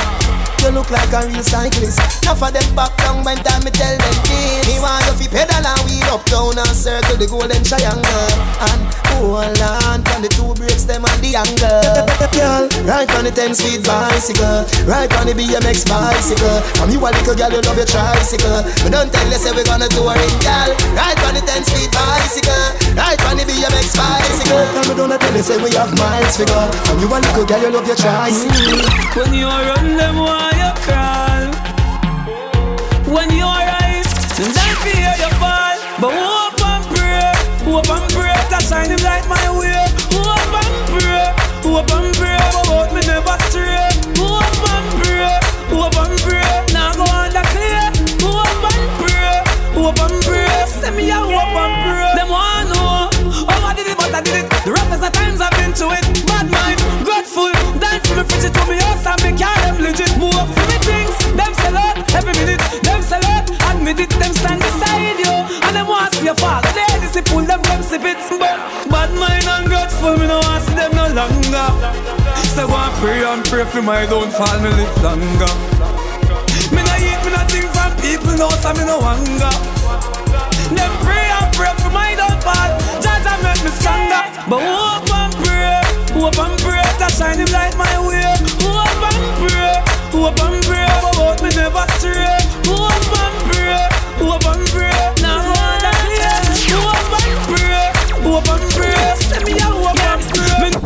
you 0.64 0.72
look 0.72 0.92
like 0.92 1.12
a 1.14 1.28
real 1.28 1.44
cyclist. 1.44 2.00
Enough 2.24 2.44
of 2.44 2.54
them 2.54 2.76
back 2.76 2.92
down 3.10 3.26
when 3.26 3.38
time 3.42 3.64
me 3.66 3.72
tell 3.72 3.98
them 3.98 4.16
this. 4.30 4.68
Me 4.70 4.78
want 4.78 5.02
you 5.10 5.16
fi 5.18 5.28
pedal 5.34 5.66
and 5.66 5.82
wheel 5.86 6.14
up 6.14 6.24
down 6.30 6.54
and 6.54 6.76
circle 6.78 7.18
the 7.18 7.26
golden 7.26 7.62
triangle 7.66 8.30
and 8.70 8.82
hold 9.10 9.62
on 9.62 10.00
on 10.14 10.22
the 10.22 10.30
two 10.30 10.54
brakes 10.54 10.86
them 10.86 11.02
and 11.02 11.20
the 11.22 11.34
angle. 11.34 12.06
Girl, 12.38 12.70
ride 12.86 13.10
on 13.18 13.26
the 13.26 13.34
10 13.34 13.56
speed 13.58 13.82
bicycle, 13.82 14.66
ride 14.86 15.12
on 15.18 15.26
the 15.26 15.34
BMX 15.34 15.90
bicycle. 15.90 16.62
From 16.78 16.94
you 16.94 17.02
a 17.02 17.10
little 17.10 17.34
girl, 17.34 17.52
you 17.52 17.62
love 17.66 17.78
your 17.78 17.90
tricycle. 17.90 18.62
But 18.86 18.92
don't 18.94 19.10
tell 19.10 19.28
you 19.28 19.40
say 19.42 19.52
we 19.58 19.66
gonna 19.66 19.90
do 19.90 20.06
a 20.06 20.14
ring, 20.14 20.40
girl. 20.46 20.70
Ride 20.94 21.20
on 21.26 21.34
the 21.34 21.44
10 21.44 21.66
speed 21.66 21.90
bicycle, 21.90 22.66
ride 22.94 23.22
on 23.26 23.42
the 23.42 23.46
BMX 23.50 23.98
bicycle. 23.98 24.64
And 24.78 24.86
we 24.86 24.94
don't 24.94 25.14
tell 25.18 25.34
you 25.34 25.44
say 25.44 25.58
we 25.58 25.74
have 25.74 25.92
miles 25.98 26.38
to 26.38 26.46
go. 26.46 26.62
From 26.86 27.02
you 27.02 27.10
a 27.10 27.18
little 27.18 27.46
girl, 27.46 27.62
you 27.62 27.72
love 27.74 27.88
your 27.90 27.98
tricycle. 27.98 28.86
When 29.18 29.34
you 29.34 29.50
run 29.50 29.98
them, 29.98 30.16
why 30.22 30.54
you 30.54 30.72
crawl? 30.86 31.29
When 33.10 33.32
you 33.34 33.42
rise, 33.44 34.14
then 34.38 34.54
I 34.54 34.70
fear 34.86 35.14
you 35.18 35.30
fall. 35.42 35.78
But 35.98 36.14
hope 36.14 36.62
and 36.62 36.86
pray, 36.94 37.34
hope 37.66 37.90
and 37.90 38.06
pray 38.14 38.38
that 38.54 38.62
shine 38.70 38.94
him 38.94 39.02
light 39.02 39.26
my 39.26 39.50
way. 39.50 39.82
Hope 40.14 40.54
and 40.54 40.76
pray, 40.94 41.26
hope 41.66 41.90
and 41.90 42.14
pray, 42.14 42.38
hope 42.70 42.94
me 42.94 43.02
never 43.10 43.34
stray. 43.50 43.90
Hope 44.14 44.62
and 44.62 44.88
pray, 45.02 45.26
hope 45.74 45.98
and 45.98 46.16
pray, 46.22 46.54
now 46.70 46.94
go 46.94 47.10
under 47.10 47.42
clear. 47.50 47.90
Hope 48.22 48.62
and 48.70 48.86
pray, 49.02 49.42
hope 49.74 50.00
and 50.06 50.18
pray, 50.22 50.54
send 50.70 50.96
me 50.96 51.10
a 51.10 51.18
hope 51.18 51.58
and 51.66 51.74
pray. 51.90 52.14
Them 52.14 52.30
want 52.30 52.70
know 52.70 53.10
how 53.50 53.70
I 53.70 53.74
did 53.74 53.90
it, 53.90 53.98
but 53.98 54.14
I 54.14 54.22
did 54.22 54.46
it. 54.46 54.48
The 54.64 54.72
roughest 54.72 55.02
of 55.02 55.12
times 55.18 55.42
I've 55.42 55.52
been 55.58 55.74
to 55.82 55.98
it. 55.98 56.09
It, 63.98 64.14
them 64.22 64.34
stand 64.38 64.62
beside 64.62 65.18
you, 65.18 65.34
and 65.66 65.74
them 65.74 65.88
want 65.88 66.14
see 66.14 66.26
you 66.30 66.36
fall. 66.36 66.62
They 66.78 66.86
discipline 67.02 67.48
them, 67.48 67.62
them 67.64 67.82
sip 67.82 68.06
it. 68.06 68.22
But 68.30 68.60
bad 68.92 69.10
mind 69.18 69.48
and 69.50 69.66
grateful, 69.66 70.14
me 70.20 70.28
no 70.28 70.38
want 70.46 70.62
see 70.68 70.76
them 70.78 70.94
no 70.94 71.10
longer. 71.10 71.68
So 72.54 72.68
go 72.68 72.76
and 72.76 72.94
pray 73.02 73.24
and 73.24 73.42
pray 73.46 73.66
for 73.66 73.82
my 73.82 74.06
downfall, 74.06 74.60
me 74.62 74.70
live 74.70 74.94
longer. 75.02 75.54
Me 76.70 76.86
no 76.86 76.94
eat, 77.02 77.20
me 77.26 77.32
no 77.34 77.42
think 77.50 77.66
from 77.74 77.96
people, 77.98 78.36
no, 78.38 78.50
so 78.62 78.70
me 78.78 78.86
no 78.86 79.02
hunger. 79.02 79.54
Them 80.76 80.94
pray 81.02 81.26
and 81.34 81.50
pray 81.58 81.74
for 81.82 81.90
my 81.90 82.14
downfall. 82.14 82.70
Judge 83.02 83.26
and 83.26 83.42
make 83.42 83.64
me 83.66 83.72
stronger. 83.74 84.22
But 84.46 84.62
hope 84.62 85.10
and 85.10 85.34
pray, 85.42 85.82
hope 86.14 86.38
and 86.38 86.56
pray 86.62 86.86
that 87.02 87.10
shine 87.18 87.40
him 87.40 87.50
light 87.50 87.74
my 87.74 87.96
way. 88.06 88.22
Hope 88.62 89.02
and 89.02 89.50
pray, 89.50 89.82
hope 90.14 90.38
and 90.46 90.62
pray, 90.68 90.90
but 91.18 91.42
me 91.42 91.50
never 91.58 91.86
stray. 91.98 92.38
Hope 92.70 93.18
and 93.18 93.39
and 94.22 94.68
pray. 94.68 95.19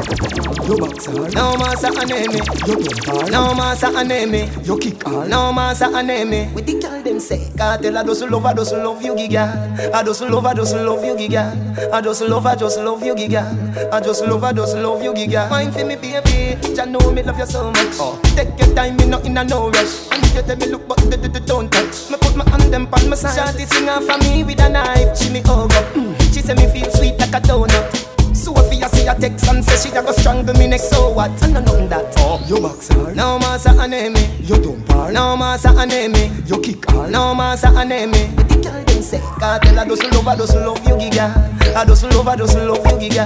You 0.03 0.77
box 0.77 1.05
hard. 1.05 1.33
No 1.33 1.55
massa 1.57 1.87
aneme. 1.87 2.39
You 2.67 2.77
get 2.83 3.05
hard. 3.05 3.31
No 3.31 3.53
massa 3.53 3.87
aneme. 3.87 4.65
You 4.65 4.77
kick 4.77 5.03
hard. 5.03 5.29
No 5.29 5.53
massa 5.53 5.85
aneme. 5.85 6.53
With 6.53 6.65
the 6.65 6.79
girl 6.79 7.01
them 7.03 7.19
say, 7.19 7.51
cartel 7.57 7.97
I 7.97 8.03
just 8.03 8.21
love, 8.23 8.45
I 8.45 8.53
just 8.53 8.73
love 8.73 9.01
you, 9.01 9.13
giga. 9.13 9.93
I 9.93 10.03
just 10.03 10.21
love, 10.21 10.45
I 10.45 10.53
just 10.53 10.75
love 10.75 11.03
you, 11.03 11.15
giga. 11.15 11.91
I 11.91 12.01
just 12.01 12.21
love, 12.21 12.45
I 12.45 12.55
just 12.55 12.79
love 12.79 13.03
you, 13.03 13.15
giga. 13.15 13.91
I 13.93 13.99
just 14.01 14.25
love, 14.25 14.43
I 14.43 14.53
just 14.53 14.75
love 14.75 15.03
you, 15.03 15.13
giga. 15.13 15.49
Mind 15.49 15.73
for 15.73 15.85
me, 15.85 15.95
baby. 15.95 16.75
Jah 16.75 16.85
know 16.85 17.11
me 17.11 17.23
love 17.23 17.39
you 17.39 17.45
so 17.45 17.69
much. 17.71 17.95
Oh, 17.99 18.19
take 18.35 18.57
your 18.59 18.75
time, 18.75 18.97
me 18.97 19.05
not 19.05 19.25
in 19.25 19.37
a 19.37 19.43
no 19.43 19.69
rush. 19.69 20.11
And 20.11 20.23
if 20.23 20.35
you 20.35 20.41
tell 20.41 20.57
me 20.57 20.65
look, 20.67 20.87
but 20.87 20.97
the, 20.97 21.17
the, 21.17 21.29
the 21.29 21.39
don't 21.41 21.71
touch. 21.71 22.09
Me 22.09 22.17
put 22.19 22.35
my 22.35 22.49
hand 22.49 22.73
them 22.73 22.87
on 22.93 23.09
my 23.09 23.15
side. 23.15 23.37
Shawty 23.37 23.65
sing 23.71 23.89
off 23.89 24.05
for 24.05 24.17
me 24.19 24.43
with 24.43 24.59
a 24.59 24.69
knife. 24.69 25.17
She 25.17 25.29
me 25.31 25.41
hug 25.41 25.71
up. 25.73 25.85
Mm. 25.93 26.33
She 26.33 26.41
say 26.41 26.53
me 26.55 26.67
feel 26.71 26.89
sweet 26.91 27.17
like 27.19 27.33
a 27.33 27.41
donut. 27.41 28.12
Sophia 28.43 28.89
see 28.89 29.07
a 29.07 29.15
text 29.15 29.47
and 29.47 29.63
say 29.63 29.89
she 29.89 29.95
a 29.95 30.01
go 30.01 30.11
strangle 30.11 30.53
me 30.55 30.67
next. 30.67 30.89
So 30.89 31.09
what? 31.11 31.31
I 31.43 31.47
know 31.47 31.61
nothing 31.61 31.89
that. 31.89 32.13
Oh, 32.17 32.43
you 32.47 32.59
box 32.59 32.89
hard. 32.89 33.15
No 33.15 33.39
massa 33.39 33.69
aneme. 33.69 34.19
You 34.47 34.57
don't 34.61 34.85
par. 34.85 35.11
No 35.11 35.37
massa 35.37 35.69
aneme. 35.69 36.49
You 36.49 36.59
kick 36.59 36.85
hard. 36.89 37.11
No 37.11 37.33
massa 37.33 37.67
aneme. 37.67 38.35
But 38.35 38.49
the 38.49 38.55
girl 38.55 38.83
them 38.83 39.01
say, 39.01 39.19
cartel 39.39 39.79
I 39.79 39.85
just 39.87 40.03
love, 40.11 40.27
I 40.27 40.35
just 40.35 40.55
love 40.55 40.85
you, 40.87 40.95
giga. 40.95 41.75
I 41.75 41.85
just 41.85 42.03
love, 42.03 42.27
I 42.27 42.35
just 42.35 42.57
love 42.57 42.77
you, 42.77 43.09
giga. 43.09 43.23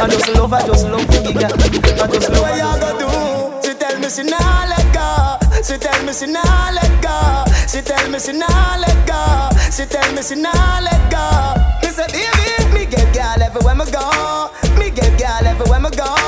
I 0.00 0.06
just 0.08 0.28
love, 0.34 0.52
I 0.52 0.66
just 0.66 0.86
love 0.86 1.00
you, 1.00 1.20
giga. 1.20 1.48
I 2.02 2.06
just 2.06 2.30
love. 2.30 2.42
What 2.42 2.54
you 2.56 2.62
gonna 2.80 2.98
do? 3.00 3.68
She 3.68 3.74
tell 3.74 3.98
me 3.98 4.08
she 4.10 4.22
nah 4.22 4.66
let 4.68 4.92
go. 4.92 5.38
She 5.62 5.78
tell 5.78 6.04
me 6.04 6.12
she 6.12 6.26
nah 6.26 6.70
let 6.74 7.02
go. 7.02 7.44
She 7.66 7.80
tell 7.80 8.10
me 8.10 8.18
she 8.18 8.32
nah 8.32 8.76
let 8.76 9.06
go. 9.06 9.48
She 9.72 9.84
tell 9.86 10.12
me 10.12 10.22
she 10.22 10.34
nah 10.36 10.80
let 10.80 11.10
go. 11.10 11.67
Me 11.98 12.04
say 12.04 12.12
baby, 12.12 12.74
me 12.74 12.86
get 12.86 13.12
girl 13.12 13.42
everywhere 13.42 13.74
me 13.74 13.84
go. 13.90 14.50
Me 14.78 14.88
get 14.88 15.18
girl 15.18 15.48
everywhere 15.48 15.80
me 15.80 15.90
go. 15.90 16.27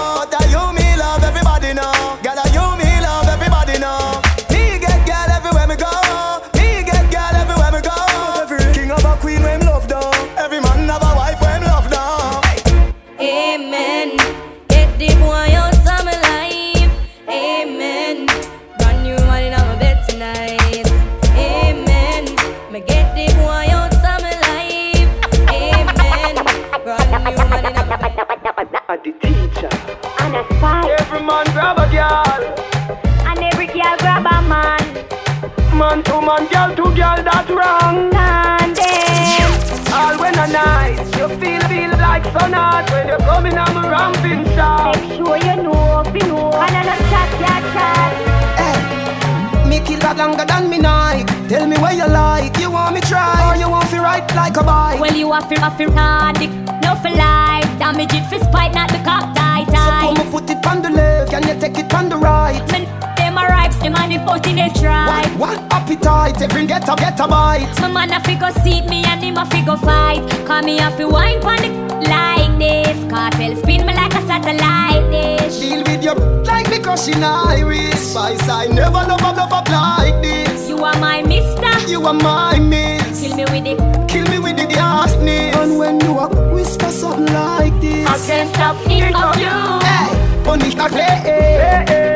Man 31.30 31.46
grab 31.54 31.78
a 31.78 31.86
girl. 31.94 32.40
And 33.28 33.38
every 33.50 33.66
girl 33.66 33.96
grab 34.02 34.26
a 34.26 34.36
man. 34.52 34.82
Man 35.78 36.02
to 36.08 36.16
man, 36.28 36.44
girl 36.52 36.70
to 36.78 36.86
girl, 36.98 37.18
that's 37.28 37.50
wrong. 37.58 37.96
Condemn. 38.18 39.52
All 39.98 40.16
when 40.22 40.36
a 40.44 40.46
night, 40.48 40.98
you 41.18 41.26
feel 41.40 41.62
feel 41.70 41.92
like 42.06 42.24
sun 42.34 42.52
hot 42.52 42.90
when 42.90 43.06
you 43.08 43.18
coming 43.28 43.56
on 43.56 43.72
my 43.74 43.84
ramping 43.94 44.44
shot. 44.54 44.96
Make 44.96 45.16
sure 45.16 45.38
you 45.46 45.56
know, 45.62 46.02
if 46.04 46.14
you 46.18 46.26
know. 46.30 46.50
And 46.64 46.76
I 46.78 46.82
not 46.88 47.00
chat, 47.10 47.28
chat, 47.40 47.62
chat. 47.74 48.10
Eh, 48.66 49.68
me 49.68 49.78
kill 49.86 50.00
that 50.00 50.16
longer 50.18 50.44
than 50.44 50.68
me 50.68 50.78
night. 50.78 51.26
Tell 51.48 51.66
me 51.66 51.76
where 51.78 51.94
you 51.94 52.08
like. 52.08 52.58
You 52.58 52.70
want 52.70 52.94
me 52.94 53.00
try 53.00 53.38
or 53.48 53.56
you 53.56 53.68
want 53.70 53.90
me 53.92 53.98
ride 53.98 54.34
like 54.34 54.56
a 54.56 54.64
bike? 54.64 55.00
Well, 55.00 55.14
you 55.14 55.32
have 55.32 55.48
to 55.48 55.60
have 55.60 55.78
to 55.78 55.90
hard 55.92 56.42
it, 56.42 56.50
no 56.82 56.94
for 57.02 57.12
life. 57.14 57.70
Damage 57.78 58.14
it 58.14 58.26
for 58.30 58.40
spite, 58.44 58.74
not 58.74 58.90
the 58.90 58.98
cock 59.08 59.34
tie 59.70 59.84
So 59.84 59.90
tie. 59.90 60.00
come 60.06 60.20
and 60.20 60.30
put 60.32 60.50
it 60.50 60.66
on 60.66 60.82
the 60.82 60.90
left, 60.90 61.30
can 61.30 61.42
you 61.48 61.60
take 61.60 61.78
it 61.78 61.94
on 61.94 62.08
the 62.08 62.16
right? 62.16 62.60
Men, 62.72 62.84
them 63.16 63.38
a 63.38 63.46
ripes, 63.46 63.76
them 63.76 63.94
and 63.96 64.12
the 64.12 64.18
foot 64.26 64.46
in 64.46 64.56
the 64.56 64.68
stripe. 64.74 65.26
What, 65.38 65.58
what 65.58 65.72
appetite? 65.72 66.42
Every 66.42 66.66
get 66.66 66.88
a 66.88 66.94
get 66.96 67.20
a 67.20 67.26
bite. 67.28 67.80
My 67.80 67.88
man 67.88 68.12
a 68.12 68.20
fi 68.20 68.34
go 68.34 68.50
seat 68.62 68.84
me 68.88 69.04
and 69.04 69.22
him 69.22 69.36
a 69.36 69.44
fi 69.46 69.64
go 69.64 69.76
fight. 69.76 70.22
Call 70.46 70.62
me 70.62 70.78
a 70.78 70.90
fi 70.90 71.04
wine 71.04 71.40
pon 71.40 71.56
the 71.62 71.68
like 72.08 72.58
this. 72.58 72.96
Kartel 73.10 73.56
spin 73.56 73.86
me 73.86 73.94
like 73.94 74.14
a 74.14 74.22
satellite 74.26 75.10
dish. 75.10 75.58
Deal 75.60 75.82
with 75.84 76.02
your 76.02 76.14
like 76.44 76.68
me 76.70 76.78
crushing 76.78 77.22
iris. 77.22 78.10
Spice, 78.12 78.48
I 78.48 78.66
never 78.66 79.02
love 79.10 79.20
a 79.20 79.32
love 79.36 79.52
up 79.52 79.68
like 79.68 80.22
this. 80.22 80.68
You 80.68 80.78
are 80.84 80.98
my 80.98 81.22
mister. 81.22 81.88
You 81.88 82.04
are 82.06 82.14
my 82.14 82.58
miss. 82.58 83.20
Kill 83.20 83.36
me 83.36 83.44
with 83.44 83.66
it. 83.66 84.08
Kill 84.08 84.26
me 84.28 84.38
with 84.38 84.56
the 84.56 84.66
darkness. 84.66 85.56
And 85.56 85.78
when 85.78 86.00
you 86.00 86.18
a 86.18 86.28
whisper 86.52 86.90
something 86.90 87.26
like 87.26 87.69
this, 87.69 87.69
I 88.10 88.18
can't 88.26 88.52
stop 88.52 88.76
thinking 88.82 89.14
of 89.14 89.36
you. 89.38 89.54
Hey, 89.86 90.42
punish 90.42 90.74
that 90.74 90.90
play. 90.90 91.14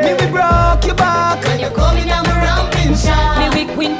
Me 0.02 0.10
we 0.18 0.26
broke 0.26 0.82
your 0.84 0.96
back 0.96 1.38
when 1.46 1.60
you 1.60 1.70
coming 1.70 2.10
on 2.10 2.26
my 2.26 2.34
ramping 2.34 2.98
shot. 2.98 3.38
Me 3.38 3.46
we 3.54 3.62
queen 3.74 3.94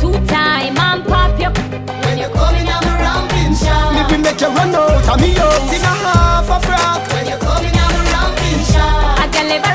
two 0.00 0.16
time 0.24 0.72
and 0.72 1.04
pop 1.04 1.36
you. 1.36 1.52
When 1.52 2.16
you 2.16 2.32
coming 2.32 2.64
on 2.64 2.80
my 2.80 2.96
ramping 2.96 3.52
shot. 3.60 3.92
Me 3.92 4.00
we 4.08 4.16
make 4.24 4.40
you 4.40 4.48
run 4.56 4.72
out 4.72 5.04
of 5.04 5.20
me 5.20 5.36
out 5.36 5.68
in 5.68 5.84
a 5.84 5.92
half 6.08 6.48
a 6.48 6.56
frock. 6.64 7.04
When 7.12 7.28
you 7.28 7.36
coming 7.36 7.76
on 7.76 7.92
my 7.92 8.00
ramping 8.08 8.64
shot. 8.64 9.20
I 9.20 9.28
can 9.28 9.44
live 9.52 9.68
a 9.68 9.74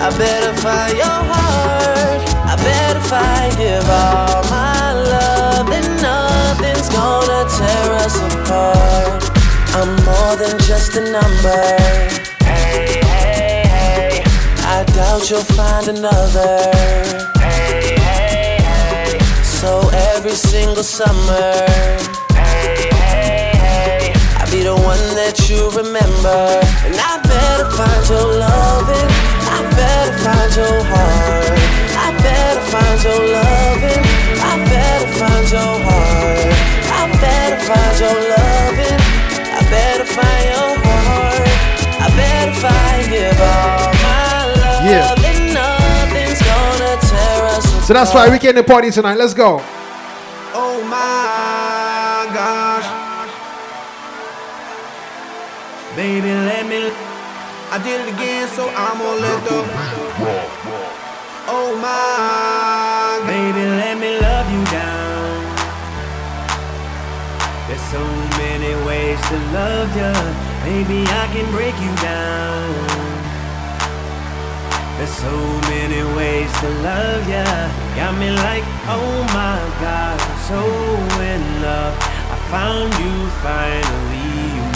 I 0.00 0.10
better 0.16 0.54
find 0.62 0.96
your 0.96 1.06
heart. 1.06 2.22
I 2.46 2.54
better 2.62 3.00
find 3.00 3.50
give 3.58 3.82
all 3.90 4.44
my 4.48 4.92
love. 4.94 5.66
Then 5.66 5.90
nothing's 6.00 6.88
gonna 6.88 7.42
tear 7.50 7.92
us 8.06 8.16
apart. 8.30 9.26
I'm 9.74 9.90
more 10.06 10.36
than 10.36 10.56
just 10.70 10.94
a 10.94 11.02
number. 11.02 11.62
Hey, 12.46 13.02
hey, 13.02 13.66
hey. 13.66 14.22
I 14.62 14.84
doubt 14.94 15.28
you'll 15.30 15.42
find 15.42 15.88
another. 15.88 16.70
Hey, 17.42 17.98
hey, 17.98 18.58
hey. 18.62 19.18
So 19.42 19.90
every 20.14 20.38
single 20.38 20.84
summer. 20.84 21.52
Hey, 22.38 22.86
hey, 23.02 23.50
hey. 23.66 24.12
I'll 24.38 24.50
be 24.52 24.62
the 24.62 24.76
one 24.76 25.04
that 25.18 25.50
you 25.50 25.68
remember. 25.70 26.62
And 26.86 26.94
I 26.94 27.18
better 27.26 27.68
find 27.74 28.08
your 28.08 28.38
loving. 28.38 29.47
I 29.58 29.62
better 29.74 30.14
find 30.22 30.54
your 30.54 30.78
heart. 30.86 31.58
I 31.98 32.08
better 32.22 32.62
find 32.70 32.98
your 33.02 33.22
loving. 33.34 34.02
I 34.38 34.54
better 34.70 35.10
find 35.18 35.50
your 35.50 35.74
heart. 35.82 36.54
I 36.94 37.02
better 37.18 37.58
find 37.66 37.94
your 37.98 38.18
loving. 38.38 39.00
I 39.50 39.60
better 39.68 40.06
find 40.06 40.44
your 40.54 40.72
heart. 40.86 41.48
I 41.98 42.06
better 42.14 42.54
find 42.62 43.02
give 43.10 43.40
all 43.40 43.90
my 44.06 44.46
love. 44.62 44.84
Yeah. 44.86 45.26
And 45.26 45.54
nothing's 45.54 46.38
gonna 46.38 46.94
tear 47.10 47.42
us 47.50 47.66
apart. 47.66 47.84
So 47.84 47.92
that's 47.94 48.14
why 48.14 48.28
we 48.30 48.38
getting 48.38 48.62
the 48.62 48.62
party 48.62 48.92
tonight. 48.92 49.18
Let's 49.18 49.34
go. 49.34 49.60
Oh 50.54 50.78
my 50.86 52.32
gosh. 52.32 52.86
Baby, 55.96 56.28
let 56.28 56.66
me. 56.66 57.07
I 57.70 57.76
did 57.84 58.00
it 58.00 58.14
again, 58.14 58.48
so 58.48 58.64
I'm 58.70 58.96
gonna 58.96 59.20
let 59.20 59.44
the. 59.44 59.60
Oh 61.52 61.76
my. 61.76 63.20
Baby, 63.28 63.60
let 63.76 63.98
me 64.00 64.18
love 64.18 64.48
you 64.48 64.64
down. 64.72 65.44
There's 67.68 67.84
so 67.92 68.00
many 68.40 68.72
ways 68.88 69.20
to 69.28 69.36
love 69.52 69.92
you. 69.92 70.12
Maybe 70.64 71.04
I 71.12 71.28
can 71.28 71.44
break 71.52 71.76
you 71.76 71.92
down. 72.00 72.72
There's 74.96 75.12
so 75.12 75.36
many 75.68 76.02
ways 76.16 76.50
to 76.60 76.68
love 76.80 77.28
ya. 77.28 77.44
Got 77.94 78.16
me 78.16 78.30
like, 78.30 78.64
oh 78.88 79.12
my 79.36 79.60
God, 79.84 80.16
I'm 80.16 80.38
so 80.48 80.60
in 81.20 81.42
love. 81.60 81.94
I 82.32 82.36
found 82.48 82.88
you 82.96 83.28
finally. 83.44 84.17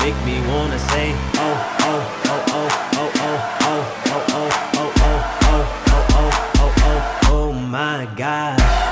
Make 0.02 0.16
me 0.24 0.40
wanna 0.48 0.78
say, 0.78 1.14
oh, 1.14 1.76
oh, 1.80 2.00
oh, 2.26 2.44
oh, 2.48 2.70
oh, 2.94 3.10
oh, 3.14 3.38
oh, 3.62 3.86
oh, 3.94 4.12
oh, 4.12 4.50
oh, 4.74 4.82
oh, 4.82 4.92
oh, 4.98 5.22
oh, 5.42 5.66
oh, 6.16 6.30
oh, 6.58 6.74
oh, 6.84 7.30
oh 7.30 7.52
my 7.52 8.08
gosh. 8.16 8.91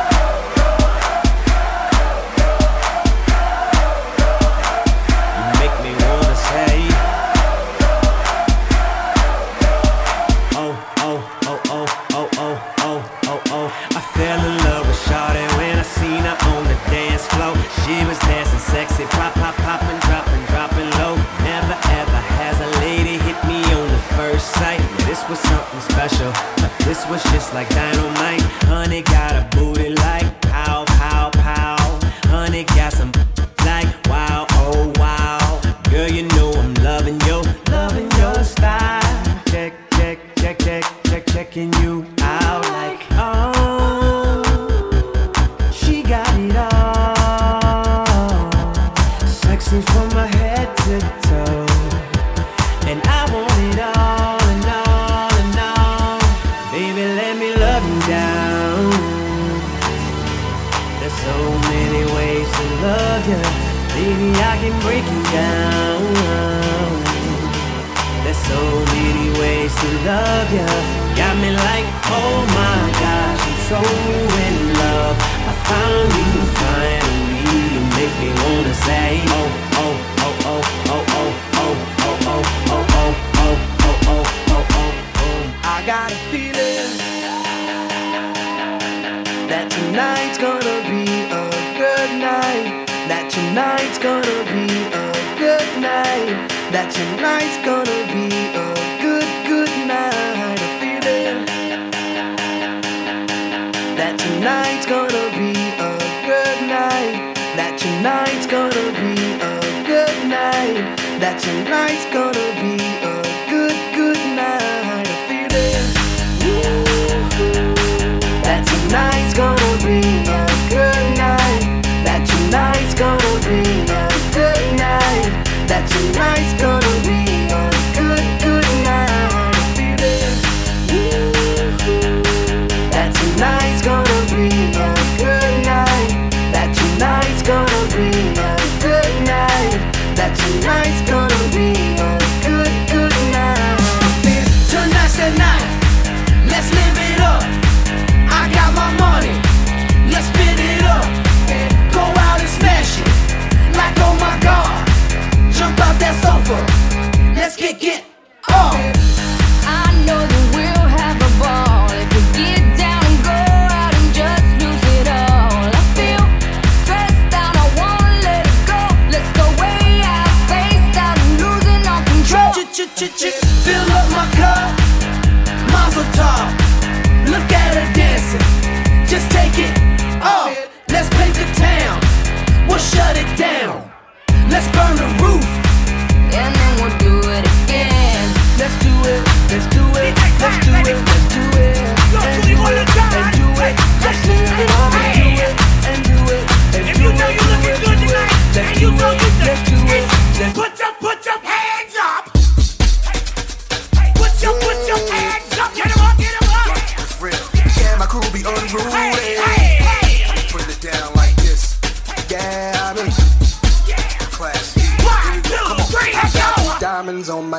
Tonight's 112.01 112.15
gonna 112.15 112.63
be 112.63 113.10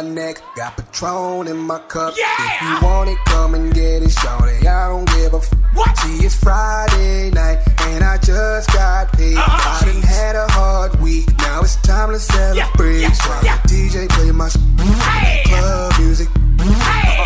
my 0.02 0.10
neck, 0.10 0.42
got 0.56 0.76
Patron 0.78 1.48
in 1.48 1.58
my 1.58 1.80
cup. 1.80 2.14
If 2.18 2.62
you 2.62 2.88
want 2.88 3.10
it, 3.10 3.18
come 3.26 3.56
and 3.56 3.74
get 3.74 4.04
it, 4.04 4.12
shorty. 4.12 4.68
I 4.68 4.88
don't 4.90 5.08
give 5.08 5.34
a 5.34 5.38
f. 5.38 5.54
what? 5.74 5.98
See, 5.98 6.26
it's 6.26 6.36
Friday 6.36 7.30
night, 7.32 7.60
and 7.82 8.04
I 8.04 8.18
just 8.18 8.72
got 8.74 9.12
paid. 9.14 9.38
I 9.38 9.82
done 9.86 10.02
had 10.02 10.36
a 10.36 10.48
hard 10.52 11.00
week, 11.02 11.28
now 11.40 11.62
it's 11.62 11.76
time 11.82 12.10
to 12.10 12.20
celebrate. 12.20 13.10
So 13.14 13.30
the 13.42 13.60
DJ 13.70 14.10
play 14.10 14.32
my 14.32 14.50
sh- 14.50 14.58
club 15.46 15.94
music. 16.00 16.30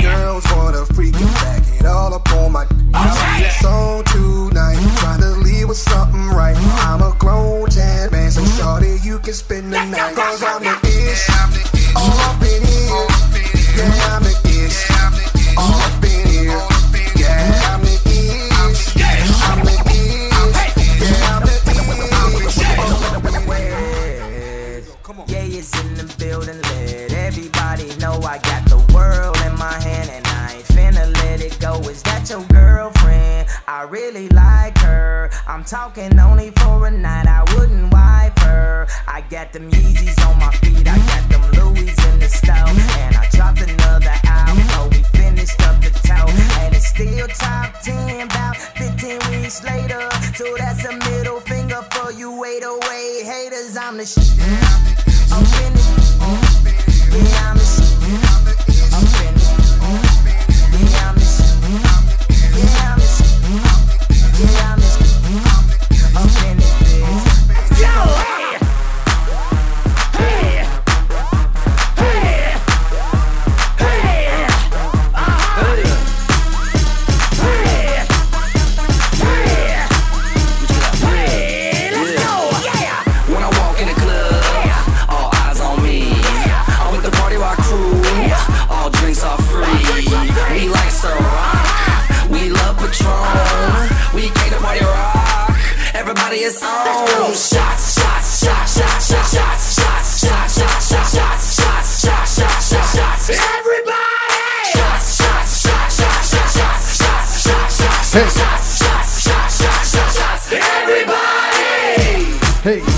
Girls 0.02 0.44
wanna 0.52 0.86
freak 0.94 1.16
and 1.16 1.34
back 1.36 1.64
it 1.80 1.86
all 1.86 2.14
up 2.14 2.30
on 2.34 2.52
my. 2.52 2.66
See, 2.66 3.46
it's 3.46 3.64
on 3.66 4.04
tonight, 4.06 4.80
trying 5.00 5.22
to 5.22 5.32
leave 5.44 5.68
with 5.70 5.78
something 5.78 6.28
right. 6.30 6.56
I'm 6.88 7.02
a 7.02 7.16
grown 7.20 7.70
jazz 7.70 8.12
man, 8.12 8.32
so 8.32 8.44
shorty, 8.58 8.98
you 9.04 9.20
can 9.20 9.34
spend 9.34 9.72
the 9.72 9.84
night. 9.86 10.16
Cause 10.16 10.44
I'm 10.44 10.64
the 10.64 10.85
really 33.86 34.28
like 34.30 34.78
her. 34.80 35.30
I'm 35.48 35.64
talking 35.64 36.20
only 36.20 36.52
for 36.52 36.88
a 36.88 36.92
night, 36.92 37.28
I 37.28 37.44
wouldn't 37.56 37.94
wipe 37.94 38.38
her. 38.40 38.88
I 39.08 39.22
got 39.30 39.54
them 39.54 39.70
Yeezys 39.72 40.18
on 40.28 40.40
my 40.40 40.52
feet, 40.52 40.88
I 40.88 40.98
got 40.98 41.30
them 41.30 41.44
Louis 41.52 41.90
in 41.90 42.20
the 42.20 42.28
stove. 42.28 42.78
And 43.00 43.16
I 43.16 43.28
dropped 43.32 43.62
another 43.62 44.14
album, 44.24 44.64
oh, 44.72 44.90
we 44.92 45.04
finished 45.18 45.62
up 45.62 45.82
the 45.82 45.92
toe. 46.08 46.30
And 46.62 46.76
it's 46.76 46.88
still 46.88 47.28
top 47.28 47.80
10, 47.82 48.22
about 48.22 48.58
15 48.58 49.20
weeks 49.32 49.64
later. 49.64 50.10
So 50.36 50.56
that's 50.58 50.86
a 50.86 50.94
middle 50.94 51.40
finger 51.42 51.82
for 51.92 52.12
you 52.12 52.44
808 52.44 53.26
haters. 53.26 53.78
I'm 53.78 53.98
the 53.98 54.06
shit. 54.06 54.26
I'm 55.32 55.46
finished. 55.46 55.86
Yeah, 57.12 57.50
I'm 57.50 57.58
the 57.58 57.64
shit. 57.64 58.75
Yeah, 64.38 64.85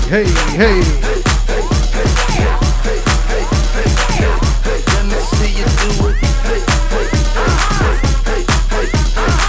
Hey, 0.08 0.24
hey. 0.56 0.80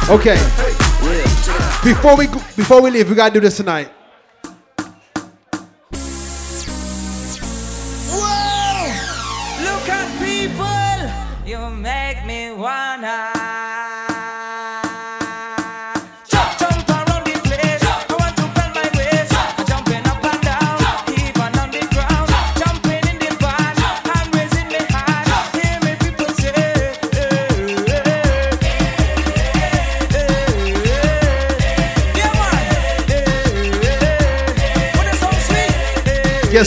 Okay. 0.09 0.35
Before 1.81 2.17
we 2.17 2.27
before 2.57 2.81
we 2.81 2.89
leave, 2.91 3.09
we 3.09 3.15
gotta 3.15 3.33
do 3.33 3.39
this 3.39 3.55
tonight. 3.55 3.89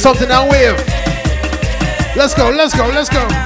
Something 0.02 0.28
now 0.28 0.50
wave. 0.50 0.76
Let's 2.16 2.34
go, 2.34 2.50
let's 2.50 2.74
go, 2.74 2.88
let's 2.88 3.08
go. 3.08 3.41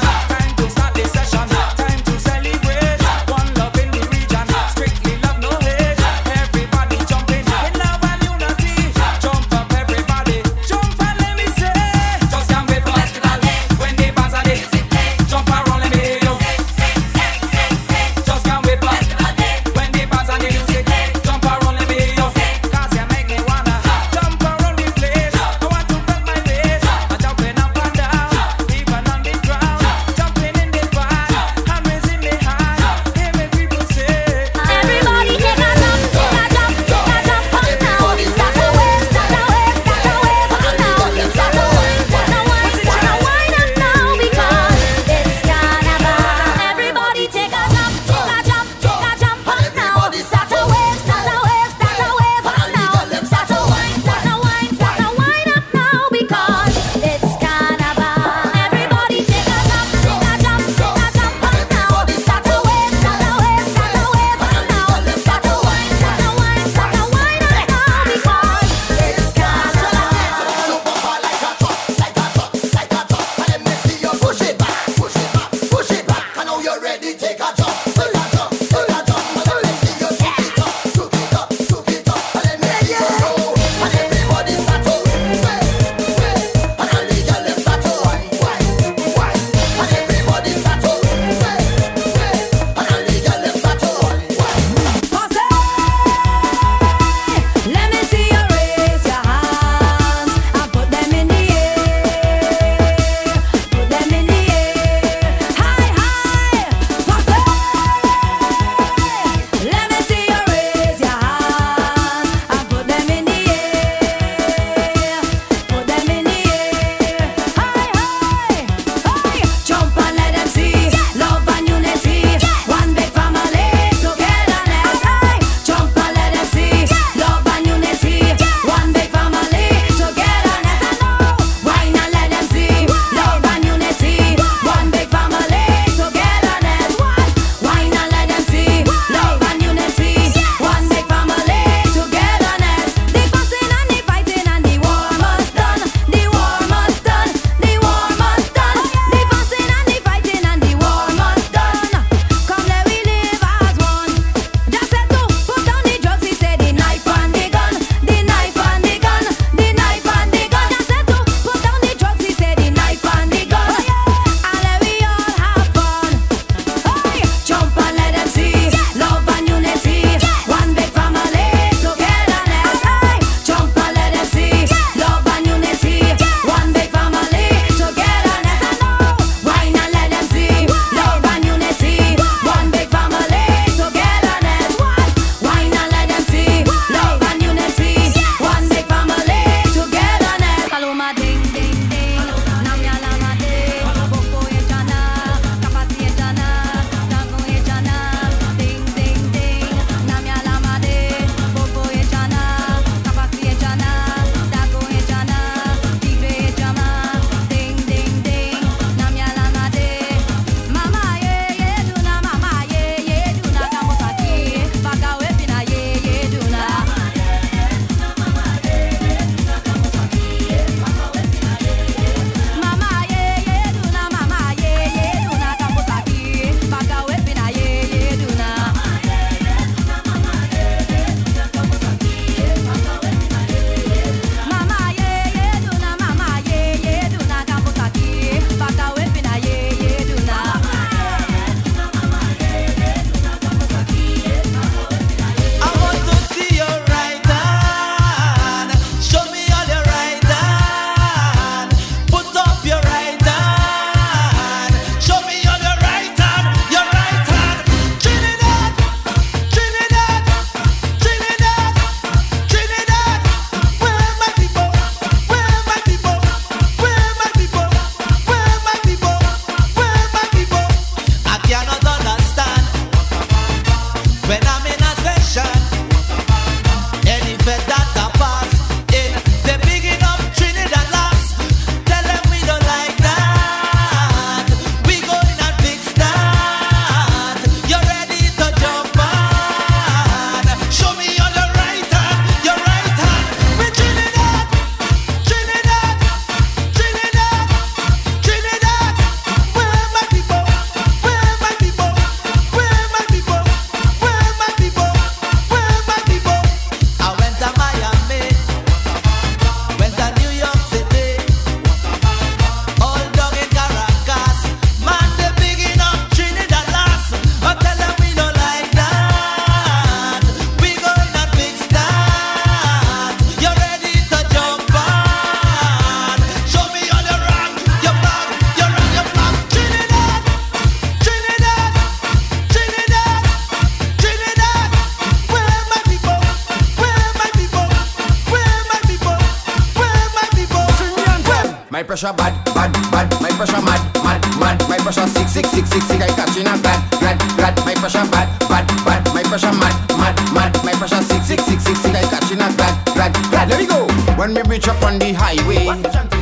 bad, 348.49 348.67
bad. 348.85 349.03
My 349.15 349.23
pressure 349.23 349.53
mad, 349.53 349.75
mad, 349.97 350.17
mad. 350.35 350.53
My 350.65 350.73
pressure 350.73 351.03
sick, 351.03 351.23
sick, 351.23 351.41
sick, 351.41 351.61
sick, 351.61 351.77
sick. 351.77 351.95
I 351.95 352.03
catching 352.09 352.41
a 352.41 352.49
glad, 352.57 352.75
glad, 352.95 353.13
glad. 353.31 353.49
Let 353.51 353.59
me 353.61 353.67
go. 353.67 353.87
When 354.17 354.35
we 354.35 354.43
reach 354.43 354.69
up 354.69 354.83
on 354.83 354.99
the 354.99 355.13
highway, 355.13 355.67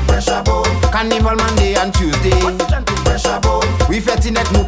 pressure 0.06 0.42
boat. 0.44 0.68
Carnival 0.92 1.36
Monday 1.36 1.74
and 1.74 1.92
Tuesday, 1.94 2.38
pressure 3.04 3.40
boat. 3.40 3.66
We 3.88 4.00
fetting 4.00 4.34
that 4.34 4.50
new 4.52 4.64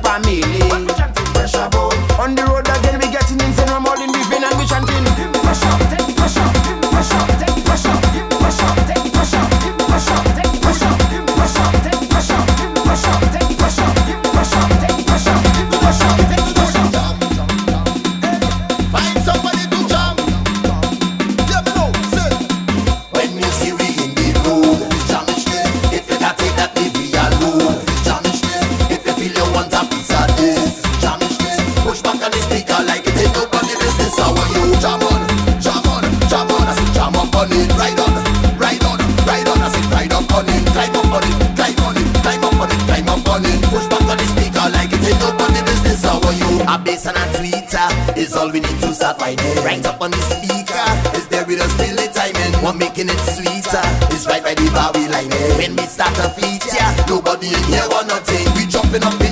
fight. 49.27 49.64
Right 49.64 49.85
up 49.87 50.01
on 50.01 50.11
the 50.11 50.22
speaker, 50.22 51.16
is 51.16 51.27
there 51.29 51.45
with 51.47 51.61
us 51.61 51.72
really 51.81 52.09
time 52.09 52.37
and 52.37 52.55
we're 52.62 52.74
making 52.74 53.09
it 53.09 53.20
sweeter. 53.35 53.85
It's 54.14 54.27
right 54.27 54.43
by 54.43 54.55
the 54.55 54.70
bar 54.70 54.93
we 54.95 55.09
line. 55.09 55.31
When 55.59 55.77
we 55.77 55.87
start 55.87 56.16
a 56.18 56.29
feature, 56.31 56.89
nobody 57.09 57.49
in 57.49 57.62
here 57.64 57.87
want 57.91 58.09
nothing. 58.09 58.47
We 58.55 58.66
jumping 58.66 59.03
up. 59.03 59.26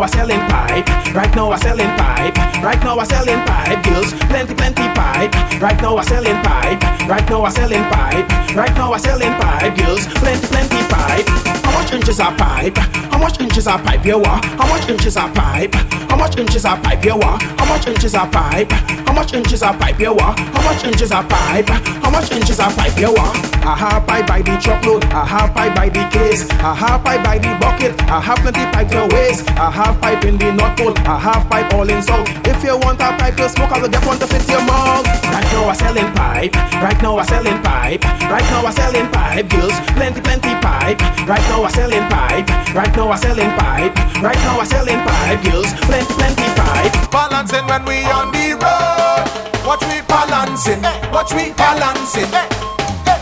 I 0.00 0.06
selling 0.06 0.47
pipe. 0.68 1.14
Right 1.14 1.34
now 1.34 1.52
I'm 1.52 1.60
selling 1.60 1.88
pipe. 1.96 2.36
Right 2.62 2.80
now 2.82 2.98
I'm 2.98 3.06
selling 3.06 3.40
pipe. 3.46 3.84
Girls, 3.84 4.12
plenty, 4.28 4.54
plenty 4.54 4.86
pipe. 4.94 5.32
Right 5.60 5.80
now 5.80 5.96
I'm 5.96 6.04
selling 6.04 6.36
pipe. 6.42 6.80
Right 7.08 7.28
now 7.28 7.44
I'm 7.44 7.52
selling 7.52 7.84
pipe. 7.90 8.28
Right 8.54 8.74
now 8.74 8.92
I'm 8.92 9.00
selling 9.00 9.32
pipe. 9.40 9.76
Girls, 9.78 10.06
plenty, 10.20 10.46
plenty 10.46 10.82
pipe. 10.88 11.26
How 11.64 11.72
much 11.72 11.92
inches 11.92 12.20
are 12.20 12.34
pipe? 12.36 12.76
How 13.12 13.18
much 13.18 13.40
inches 13.40 13.66
are 13.66 13.78
pipe? 13.78 14.04
you 14.04 14.18
what? 14.18 14.44
How 14.44 14.68
much 14.68 14.88
inches 14.88 15.16
are 15.16 15.30
pipe? 15.32 15.74
How 16.08 16.16
much 16.16 16.38
inches 16.38 16.64
are 16.64 16.78
pipe? 16.80 17.04
you 17.04 17.16
what? 17.16 17.42
How 17.42 17.66
much 17.66 17.86
inches 17.86 18.14
are 18.14 18.28
pipe? 18.28 18.70
How 18.70 19.12
much 19.12 19.32
inches 19.32 19.62
are 19.62 19.76
pipe? 19.76 19.98
you 20.00 20.12
what? 20.12 20.38
How 20.38 20.62
much 20.64 20.84
inches 20.84 21.10
are 21.12 21.24
pipe? 21.24 21.68
How 21.68 22.10
much 22.10 22.30
inches 22.32 22.60
are 22.60 22.72
pipe? 22.72 22.98
you 22.98 23.12
what? 23.12 23.36
I 23.64 23.74
have 23.76 24.06
pipe 24.06 24.26
by 24.26 24.42
the 24.42 24.56
truckload. 24.56 25.04
I 25.06 25.24
have 25.26 25.54
pipe 25.54 25.74
by 25.74 25.88
the 25.88 26.04
case. 26.10 26.48
I 26.50 26.74
have 26.74 27.04
pipe 27.04 27.22
by 27.24 27.38
the 27.38 27.56
bucket. 27.60 28.00
I 28.02 28.20
have 28.20 28.38
plenty 28.38 28.64
pipe 28.72 28.88
to 28.90 29.14
waste. 29.14 29.50
I 29.50 29.70
have 29.70 30.00
pipe 30.00 30.24
in 30.24 30.38
the 30.38 30.52
North 30.58 30.74
Pole, 30.76 30.96
a 31.06 31.14
half 31.14 31.48
pipe 31.48 31.72
all 31.72 31.88
in 31.88 32.02
South. 32.02 32.26
If 32.42 32.64
you 32.66 32.74
want 32.82 32.98
a 33.00 33.14
pipe, 33.14 33.38
you 33.38 33.48
smoke, 33.48 33.70
I'll 33.70 33.86
get 33.86 34.04
one 34.04 34.18
to 34.18 34.26
fit 34.26 34.42
your 34.50 34.62
mouth. 34.66 35.06
Right 35.30 35.46
now, 35.54 35.70
I'm 35.70 35.76
selling 35.78 36.10
pipe. 36.18 36.54
Right 36.82 36.98
now, 37.00 37.18
I'm 37.18 37.26
selling 37.26 37.62
pipe. 37.62 38.02
Right 38.26 38.46
now, 38.50 38.66
I'm 38.66 38.72
selling 38.74 39.08
pipe. 39.14 39.48
Girls, 39.48 39.78
plenty, 39.94 40.20
plenty 40.20 40.54
pipe. 40.58 40.98
Right 41.30 41.44
now, 41.46 41.62
I'm 41.62 41.70
selling 41.70 42.06
pipe. 42.10 42.50
Right 42.74 42.90
now, 42.96 43.10
I'm 43.14 43.18
selling 43.18 43.52
pipe. 43.54 43.94
Right 44.18 44.40
now, 44.42 44.58
I'm 44.58 44.66
selling 44.66 45.00
pipe. 45.06 45.38
Girls, 45.46 45.70
plenty, 45.86 46.12
plenty 46.18 46.48
pipe. 46.58 46.92
Balancing 47.14 47.66
when 47.70 47.84
we 47.86 48.02
on 48.10 48.34
the 48.34 48.58
road. 48.58 49.22
Watch 49.62 49.86
we 49.86 50.02
balancing. 50.10 50.82
Watch 51.14 51.32
we 51.38 51.54
balancing. 51.54 52.30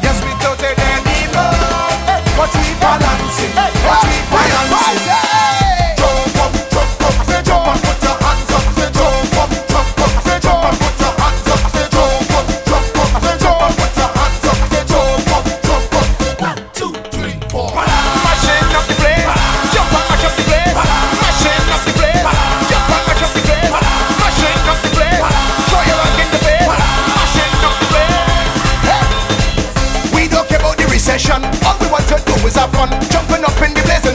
Yes, 0.01 0.17
we 0.25 0.33
totally 0.41 0.73
need 1.05 1.29
more. 1.37 1.93
Watch 2.41 2.57
we 2.57 2.73
balancing. 2.81 3.53
Watch 3.85 4.09
we 4.09 4.19
balancing. 4.33 5.26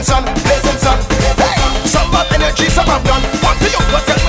blazing 0.02 0.24
sun, 0.24 0.34
blazing 0.42 0.78
sun. 0.78 0.98
Hey, 1.38 1.86
some 1.86 2.10
have 2.10 2.32
energy, 2.32 2.68
some 2.68 2.86
have 2.86 3.04
none. 3.04 3.22
What 3.42 3.58
do 3.60 3.66
you? 3.66 4.21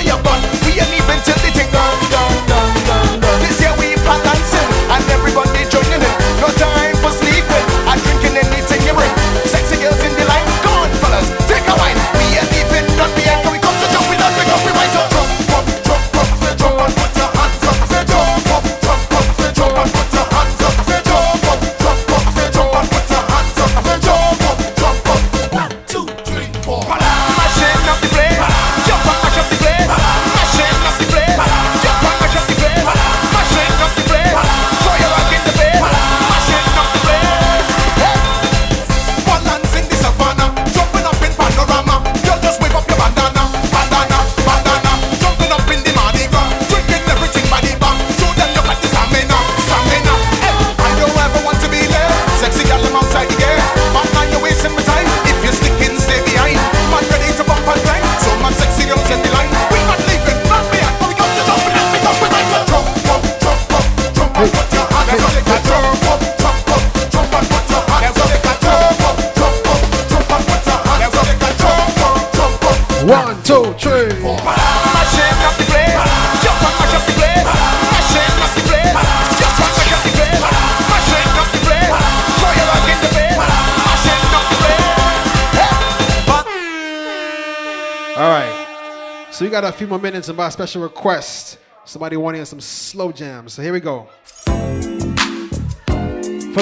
more 89.93 90.01
minutes 90.01 90.27
and 90.27 90.35
by 90.35 90.49
special 90.49 90.81
request, 90.81 91.59
somebody 91.85 92.17
wanting 92.17 92.43
some 92.45 92.59
slow 92.59 93.11
jams. 93.11 93.53
So 93.53 93.61
here 93.61 93.71
we 93.71 93.79
go. 93.79 94.09
For 94.35 94.51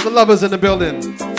the 0.02 0.12
lovers 0.12 0.44
in 0.44 0.52
the 0.52 0.58
building. 0.58 1.31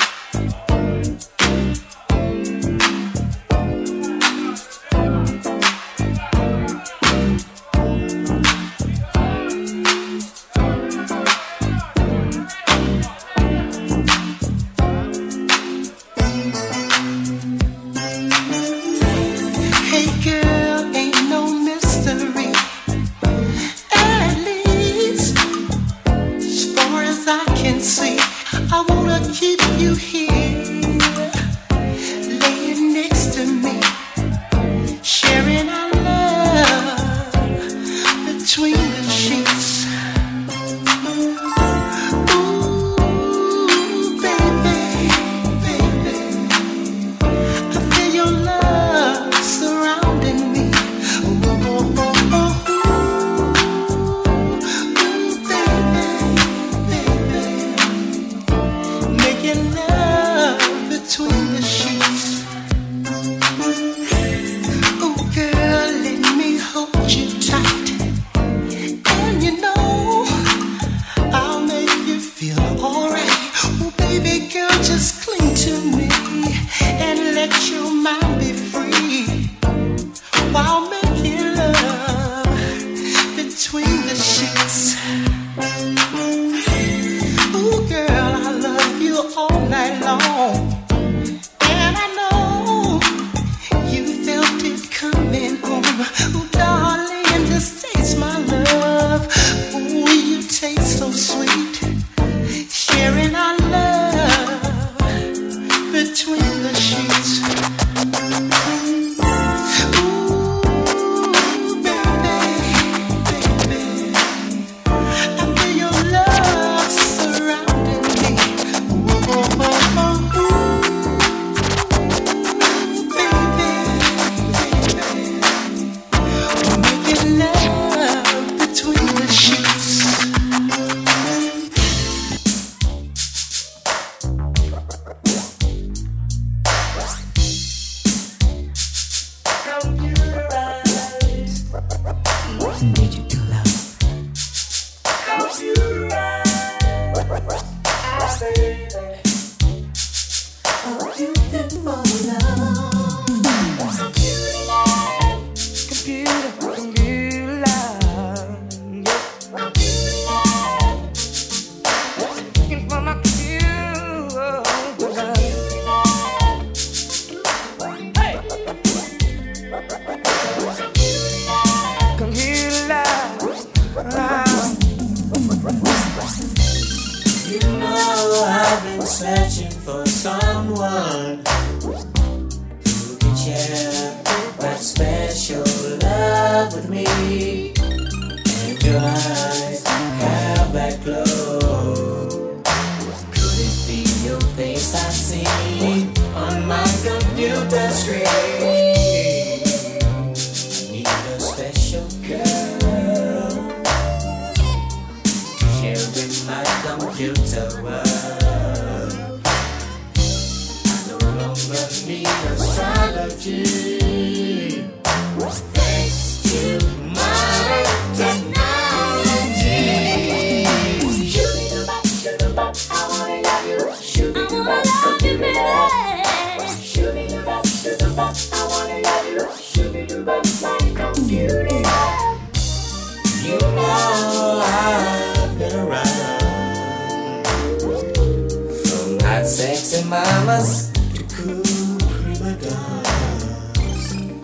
us. 240.52 240.92
You 241.14 241.24
could. 241.34 241.66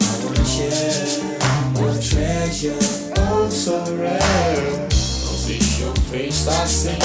I 0.01 0.15
wanna 0.25 0.45
share 0.45 1.09
your 1.77 1.95
treasure, 2.01 2.85
oh 3.19 3.49
so 3.51 3.77
rare. 3.97 4.79
Don't 4.79 4.93
see 4.93 5.83
your 5.83 5.95
face 6.11 6.49
I 6.49 6.65
see 6.65 6.99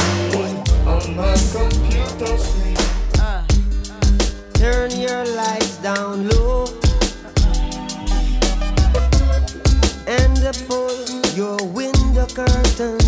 on 0.87 1.15
my 1.15 1.35
computer 1.51 2.37
screen. 2.37 2.77
Turn 4.53 4.91
your 4.91 5.25
lights 5.35 5.77
down 5.77 6.29
low 6.29 6.67
and 10.07 10.39
pull 10.67 10.95
your 11.35 11.57
window 11.79 12.27
curtain. 12.27 12.99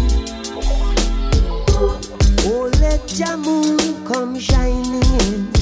Oh, 2.48 2.70
let 2.82 3.18
your 3.18 3.38
moon 3.38 4.06
come 4.06 4.38
shining 4.40 5.04
in. 5.22 5.55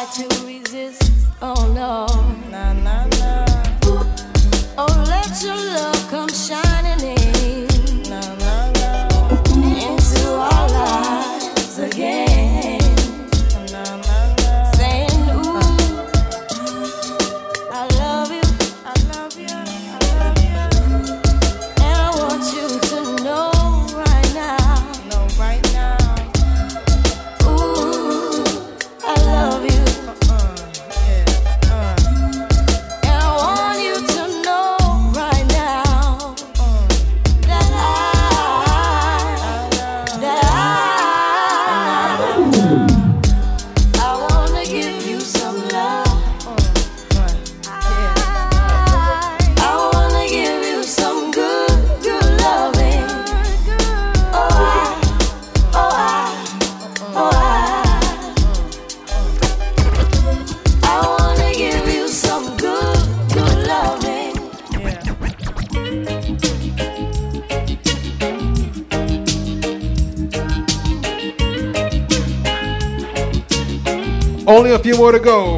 try 0.00 0.24
to 0.24 0.46
resist. 0.46 1.02
Oh 1.42 1.72
no, 1.74 2.06
nah, 2.50 2.72
nah, 2.72 3.06
nah. 3.06 3.44
Oh, 4.78 5.04
let 5.06 5.42
your 5.42 5.56
love. 5.56 5.89
to 75.12 75.18
go. 75.18 75.49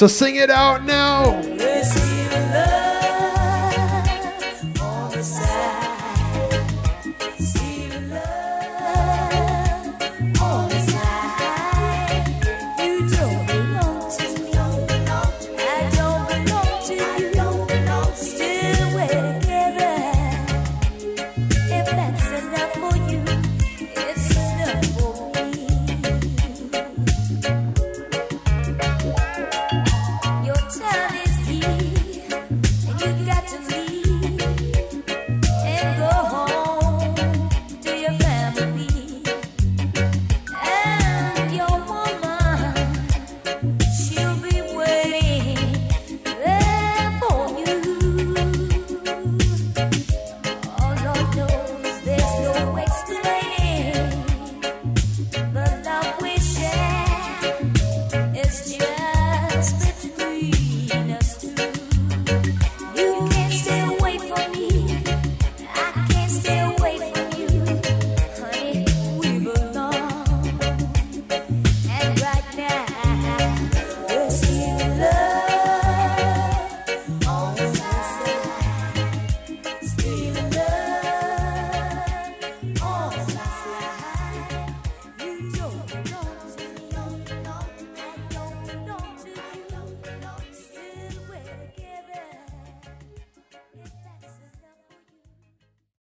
So 0.00 0.06
sing 0.06 0.36
it 0.36 0.48
out 0.48 0.84
now. 0.84 1.49